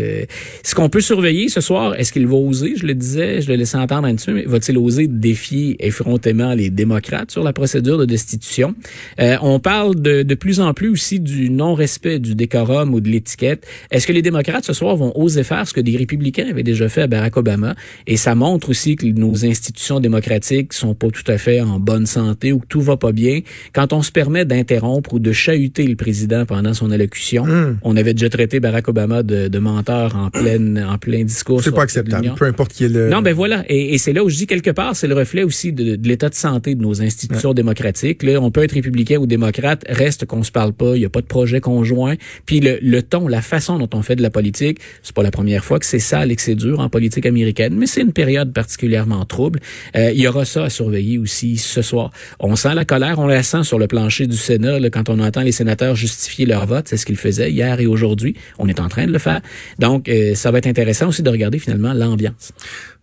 Ce 0.63 0.75
qu'on 0.75 0.91
peut 0.91 1.01
surveiller 1.01 1.49
ce 1.49 1.63
soir, 1.63 1.95
est-ce 1.99 2.13
qu'il 2.13 2.27
va 2.27 2.37
oser, 2.37 2.75
je 2.77 2.87
le 2.87 2.95
disais, 2.95 3.41
je 3.41 3.49
le 3.49 3.57
laissais 3.57 3.79
entendre 3.79 4.07
un 4.07 4.15
petit 4.15 4.27
peu, 4.27 4.35
mais 4.35 4.45
va-t-il 4.45 4.77
oser 4.77 5.07
défier 5.07 5.77
effrontément 5.85 6.53
les 6.53 6.69
démocrates 6.69 7.31
sur 7.31 7.43
la 7.43 7.55
procédure 7.55 7.97
de 7.97 8.05
destitution? 8.05 8.75
Euh, 9.21 9.37
on 9.43 9.59
parle 9.61 10.01
de, 10.01 10.23
de 10.23 10.35
plus 10.35 10.61
en 10.61 10.73
plus 10.75 10.89
aussi 10.89 11.21
du 11.21 11.51
non-respect 11.51 12.19
du 12.19 12.35
décorum 12.35 12.95
ou 12.95 13.01
de 13.01 13.09
l'étiquette. 13.09 13.67
Est-ce 13.91 14.07
que 14.07 14.13
les 14.13 14.23
démocrates 14.23 14.65
ce 14.65 14.73
soir 14.73 14.97
vont 14.97 15.13
oser 15.15 15.45
faire 15.45 15.67
ce 15.67 15.73
que 15.73 15.81
des 15.81 15.97
républicains 15.97 16.47
avaient 16.51 16.63
déjà 16.63 16.89
fait 16.89 17.03
à 17.03 17.07
Barack 17.07 17.37
Obama? 17.37 17.75
Et 18.07 18.17
ça 18.17 18.35
montre 18.35 18.71
aussi 18.71 18.97
que 18.97 19.07
nos 19.07 19.45
institutions 19.45 20.01
démocratiques 20.01 20.73
sont 20.73 20.95
pas 20.95 21.09
tout 21.11 21.31
à 21.31 21.39
fait 21.39 21.61
en 21.61 21.79
bonne 21.79 22.07
santé 22.07 22.53
ou 22.53 22.59
que 22.59 22.67
tout 22.67 22.81
va 22.81 22.97
pas 22.97 23.13
bien. 23.13 23.41
Quand 23.73 23.93
on 23.93 24.03
se 24.03 24.13
permet 24.13 24.45
d'interrompre 24.45 25.15
ou 25.15 25.19
de 25.19 25.33
chahuter 25.33 25.87
le 25.87 25.97
président 25.97 26.47
pendant 26.47 26.75
son 26.75 26.91
allocution, 26.91 27.45
hmm. 27.45 27.79
on 27.83 27.97
avait 27.97 28.15
déjà 28.15 28.29
traité 28.29 28.61
Barack 28.61 28.89
Obama 28.89 29.23
de, 29.23 29.49
de 29.49 29.59
menteur 29.59 30.17
en 30.17 30.31
pleine 30.31 30.85
en 30.89 30.99
plein 30.99 31.25
discours. 31.25 31.63
C'est 31.63 31.75
pas 31.75 31.83
acceptable, 31.83 32.35
peu 32.37 32.47
importe 32.47 32.73
qui 32.73 32.85
est 32.85 32.89
le. 32.89 33.09
Non, 33.09 33.23
ben 33.23 33.35
voilà. 33.35 33.65
Et, 33.69 33.95
et 33.95 33.99
c'est 33.99 34.13
là 34.13 34.25
où 34.25 34.29
je 34.29 34.37
dis 34.37 34.47
quelque 34.47 34.71
part, 34.71 34.97
c'est 34.97 35.07
le 35.07 35.15
reflet 35.15 35.43
aussi 35.43 35.73
de, 35.73 35.97
de 35.97 36.09
l'état 36.09 36.29
de 36.29 36.35
santé 36.35 36.75
de 36.75 36.83
nos 36.83 37.03
institutions 37.03 37.55
démocratiques. 37.55 38.23
Là, 38.23 38.41
on 38.41 38.51
peut 38.51 38.63
être 38.63 38.72
républicain 38.73 39.19
ou 39.19 39.27
démocrate, 39.27 39.85
reste 39.89 40.27
qu'on 40.27 40.43
se 40.43 40.51
parle 40.51 40.73
pas, 40.73 40.97
il 40.97 41.03
y 41.03 41.05
a 41.05 41.11
pas 41.11 41.21
de 41.21 41.27
projet 41.27 41.61
conjoint. 41.61 42.15
Puis 42.47 42.61
le, 42.61 42.79
le, 42.83 43.03
ton, 43.03 43.29
la 43.29 43.43
façon 43.43 43.79
dont 43.79 43.89
on 43.95 44.03
fait 44.03 44.17
de 44.17 44.23
la 44.23 44.31
politique, 44.31 44.79
c'est 45.03 45.15
pas 45.15 45.23
la 45.23 45.31
première 45.31 45.65
fois 45.65 45.79
que 45.79 45.87
c'est 45.87 45.99
ça 45.99 46.27
et 46.27 46.37
que 46.37 46.43
c'est 46.43 46.55
dur 46.55 46.81
en 46.81 46.89
politique 46.89 47.27
américaine, 47.27 47.75
mais 47.77 47.87
c'est 47.87 48.03
une 48.03 48.13
période 48.13 48.53
particulièrement 48.53 49.25
trouble. 49.25 49.61
Euh, 49.97 50.13
il 50.13 50.21
y 50.21 50.29
aura 50.29 50.45
ça 50.45 50.65
à 50.65 50.71
surveiller 50.71 51.19
aussi 51.19 51.57
ce 51.57 51.83
soir. 51.83 52.11
On 52.41 52.57
sent 52.57 52.75
la 52.75 52.85
colère, 52.85 53.19
on 53.19 53.27
la 53.27 53.43
sent 53.43 53.65
sur 53.65 53.79
le 53.79 53.87
plancher 53.87 54.27
du 54.27 54.37
Sénat 54.37 54.79
là, 54.79 54.91
quand 54.91 55.09
on 55.09 55.19
entend 55.21 55.43
les 55.43 55.53
sénateurs 55.53 55.95
justifier 55.95 56.47
leur 56.47 56.67
vote, 56.67 56.87
c'est 56.89 56.97
ce 56.97 57.07
qu'ils 57.07 57.17
faisaient 57.17 57.51
hier 57.51 57.81
et 57.81 57.87
aujourd'hui. 57.87 58.37
On 58.59 58.69
est 58.69 58.81
en 58.81 58.89
train 58.89 59.07
de 59.07 59.13
le 59.13 59.19
faire. 59.19 59.41
Donc, 59.79 60.09
euh, 60.09 60.35
ça 60.35 60.51
va 60.51 60.59
être 60.59 60.67
intéressant 60.67 61.09
aussi 61.09 61.23
de 61.23 61.31
regarder 61.31 61.59
finalement 61.59 61.93
l'ambiance. 61.93 62.53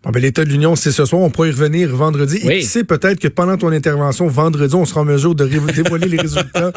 Bon, 0.02 0.10
ben, 0.12 0.22
l'état 0.22 0.46
de 0.46 0.48
l'Union, 0.48 0.76
c'est 0.76 0.92
ce 0.92 1.04
soir. 1.04 1.20
On 1.20 1.28
pourra 1.28 1.48
y 1.48 1.50
revenir 1.50 1.94
vendredi. 1.94 2.38
Et 2.42 2.60
qui 2.60 2.64
sait, 2.64 2.84
peut-être 2.84 3.20
que 3.20 3.28
pendant 3.28 3.58
ton 3.58 3.70
intervention, 3.70 4.28
vendredi, 4.28 4.74
on 4.74 4.86
sera 4.86 5.02
en 5.02 5.04
mesure 5.04 5.34
de 5.34 5.46
dévoiler 5.46 6.08
les 6.08 6.16
résultats 6.16 6.72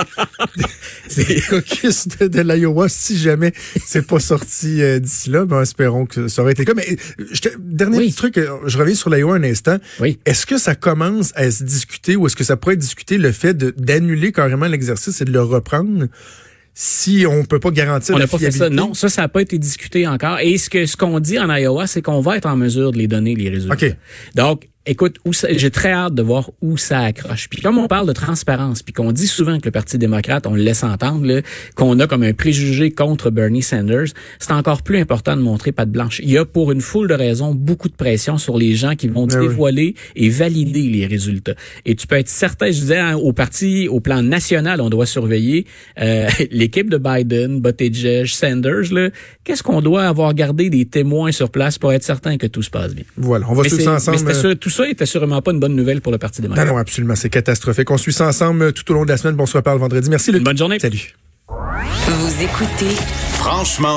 des 1.15 1.41
caucus 1.49 2.09
de, 2.19 2.41
l'Iowa 2.41 2.89
si 2.89 3.17
jamais 3.17 3.53
c'est 3.85 4.05
pas 4.05 4.19
sorti 4.19 4.81
euh, 4.81 4.99
d'ici 4.99 5.29
là. 5.29 5.45
Ben, 5.45 5.61
espérons 5.61 6.05
que 6.05 6.27
ça 6.27 6.41
aurait 6.41 6.51
été 6.51 6.65
le 6.65 6.73
cas. 6.73 6.75
Mais 6.75 6.97
je 7.31 7.49
dernier 7.59 8.11
truc, 8.11 8.37
euh, 8.37 8.57
je 8.65 8.77
reviens 8.77 8.95
sur 8.95 9.09
l'Iowa 9.09 9.35
un 9.35 9.43
instant. 9.43 9.77
Oui. 10.01 10.19
Est-ce 10.25 10.45
que 10.45 10.57
ça 10.57 10.75
commence 10.75 11.31
à 11.35 11.49
se 11.49 11.63
discuter 11.63 12.17
ou 12.17 12.27
est-ce 12.27 12.35
que 12.35 12.43
ça 12.43 12.57
pourrait 12.57 12.73
être 12.73 12.81
discuté 12.81 13.17
le 13.17 13.31
fait 13.31 13.57
d'annuler 13.57 14.33
carrément 14.33 14.67
l'exercice 14.67 15.21
et 15.21 15.25
de 15.25 15.31
le 15.31 15.41
reprendre? 15.41 16.07
Si 16.73 17.25
on 17.27 17.45
peut 17.45 17.59
pas 17.59 17.71
garantir 17.71 18.15
on 18.15 18.17
la 18.17 18.27
pas 18.27 18.37
fait 18.37 18.51
ça. 18.51 18.69
Non, 18.69 18.93
ça, 18.93 19.09
ça 19.09 19.23
n'a 19.23 19.27
pas 19.27 19.41
été 19.41 19.57
discuté 19.57 20.07
encore. 20.07 20.39
Et 20.39 20.57
ce 20.57 20.69
que 20.69 20.85
ce 20.85 20.97
qu'on 20.97 21.19
dit 21.19 21.39
en 21.39 21.53
Iowa, 21.53 21.87
c'est 21.87 22.01
qu'on 22.01 22.19
va 22.19 22.37
être 22.37 22.47
en 22.47 22.55
mesure 22.55 22.91
de 22.91 22.97
les 22.97 23.07
donner 23.07 23.35
les 23.35 23.49
résultats. 23.49 23.75
Okay. 23.75 23.95
Donc, 24.35 24.69
écoute, 24.85 25.17
j'ai 25.49 25.71
très 25.71 25.91
hâte 25.91 26.13
de 26.13 26.21
voir 26.21 26.51
où 26.61 26.77
ça 26.77 26.99
accroche. 26.99 27.47
Puis 27.49 27.61
comme 27.61 27.77
on 27.77 27.87
parle 27.87 28.07
de 28.07 28.13
transparence, 28.13 28.83
puis 28.83 28.93
qu'on 28.93 29.11
dit 29.11 29.27
souvent 29.27 29.59
que 29.59 29.65
le 29.65 29.71
Parti 29.71 29.97
démocrate, 29.97 30.45
on 30.45 30.55
le 30.55 30.61
laisse 30.61 30.83
entendre, 30.83 31.41
qu'on 31.75 31.99
a 31.99 32.07
comme 32.07 32.23
un 32.23 32.33
préjugé 32.33 32.91
contre 32.91 33.29
Bernie 33.29 33.61
Sanders, 33.61 34.07
c'est 34.39 34.51
encore 34.51 34.81
plus 34.81 34.97
important 34.97 35.35
de 35.35 35.41
montrer 35.41 35.71
pas 35.71 35.85
de 35.85 35.91
blanche. 35.91 36.19
Il 36.23 36.29
y 36.29 36.37
a 36.37 36.45
pour 36.45 36.71
une 36.71 36.81
foule 36.81 37.07
de 37.07 37.13
raisons 37.13 37.53
beaucoup 37.53 37.87
de 37.87 37.95
pression 37.95 38.37
sur 38.37 38.57
les 38.57 38.75
gens 38.75 38.95
qui 38.95 39.07
vont 39.07 39.27
ah 39.31 39.39
dévoiler 39.39 39.95
et 40.15 40.29
valider 40.29 40.89
les 40.89 41.05
résultats. 41.05 41.55
Et 41.85 41.95
tu 41.95 42.05
peux 42.05 42.17
être 42.17 42.29
certain, 42.29 42.67
je 42.67 42.79
disais, 42.81 42.99
hein, 42.99 43.15
au 43.15 43.31
parti, 43.31 43.87
au 43.87 43.99
plan 43.99 44.21
national, 44.21 44.81
on 44.81 44.89
doit 44.89 45.05
surveiller 45.05 45.65
euh, 45.99 46.27
l'équipe 46.51 46.89
de 46.89 46.97
Biden, 46.97 47.61
Buttigieg, 47.61 48.25
Sanders. 48.25 49.11
Qu'est-ce 49.43 49.63
qu'on 49.63 49.81
doit 49.81 50.03
avoir 50.03 50.33
gardé 50.33 50.69
des 50.69 50.85
témoins 50.85 51.31
sur 51.31 51.49
place 51.49 51.77
pour 51.77 51.93
être 51.93 52.03
certain 52.03 52.37
que 52.37 52.47
tout 52.47 52.61
se 52.61 52.69
passe 52.69 52.93
bien? 52.93 53.05
Voilà, 53.15 53.45
on 53.49 53.53
va 53.53 53.63
ça 53.67 53.93
ensemble. 53.93 54.17
Mais 54.25 54.33
ça 54.73 54.87
était 54.87 55.05
sûrement 55.05 55.41
pas 55.41 55.51
une 55.51 55.59
bonne 55.59 55.75
nouvelle 55.75 56.01
pour 56.01 56.11
le 56.11 56.17
Parti 56.17 56.41
démocrate. 56.41 56.67
Non, 56.67 56.73
non, 56.73 56.79
absolument, 56.79 57.15
c'est 57.15 57.29
catastrophique. 57.29 57.89
On 57.91 57.97
suit 57.97 58.13
ça 58.13 58.27
ensemble 58.27 58.73
tout 58.73 58.89
au 58.91 58.93
long 58.95 59.05
de 59.05 59.09
la 59.09 59.17
semaine. 59.17 59.35
Bon, 59.35 59.43
on 59.43 59.47
se 59.47 59.57
reparle 59.57 59.79
vendredi. 59.79 60.09
Merci, 60.09 60.31
Luc. 60.31 60.43
Bonne 60.43 60.57
journée. 60.57 60.79
Salut. 60.79 61.13
Vous 61.47 62.43
écoutez 62.43 62.95
Franchement 63.33 63.89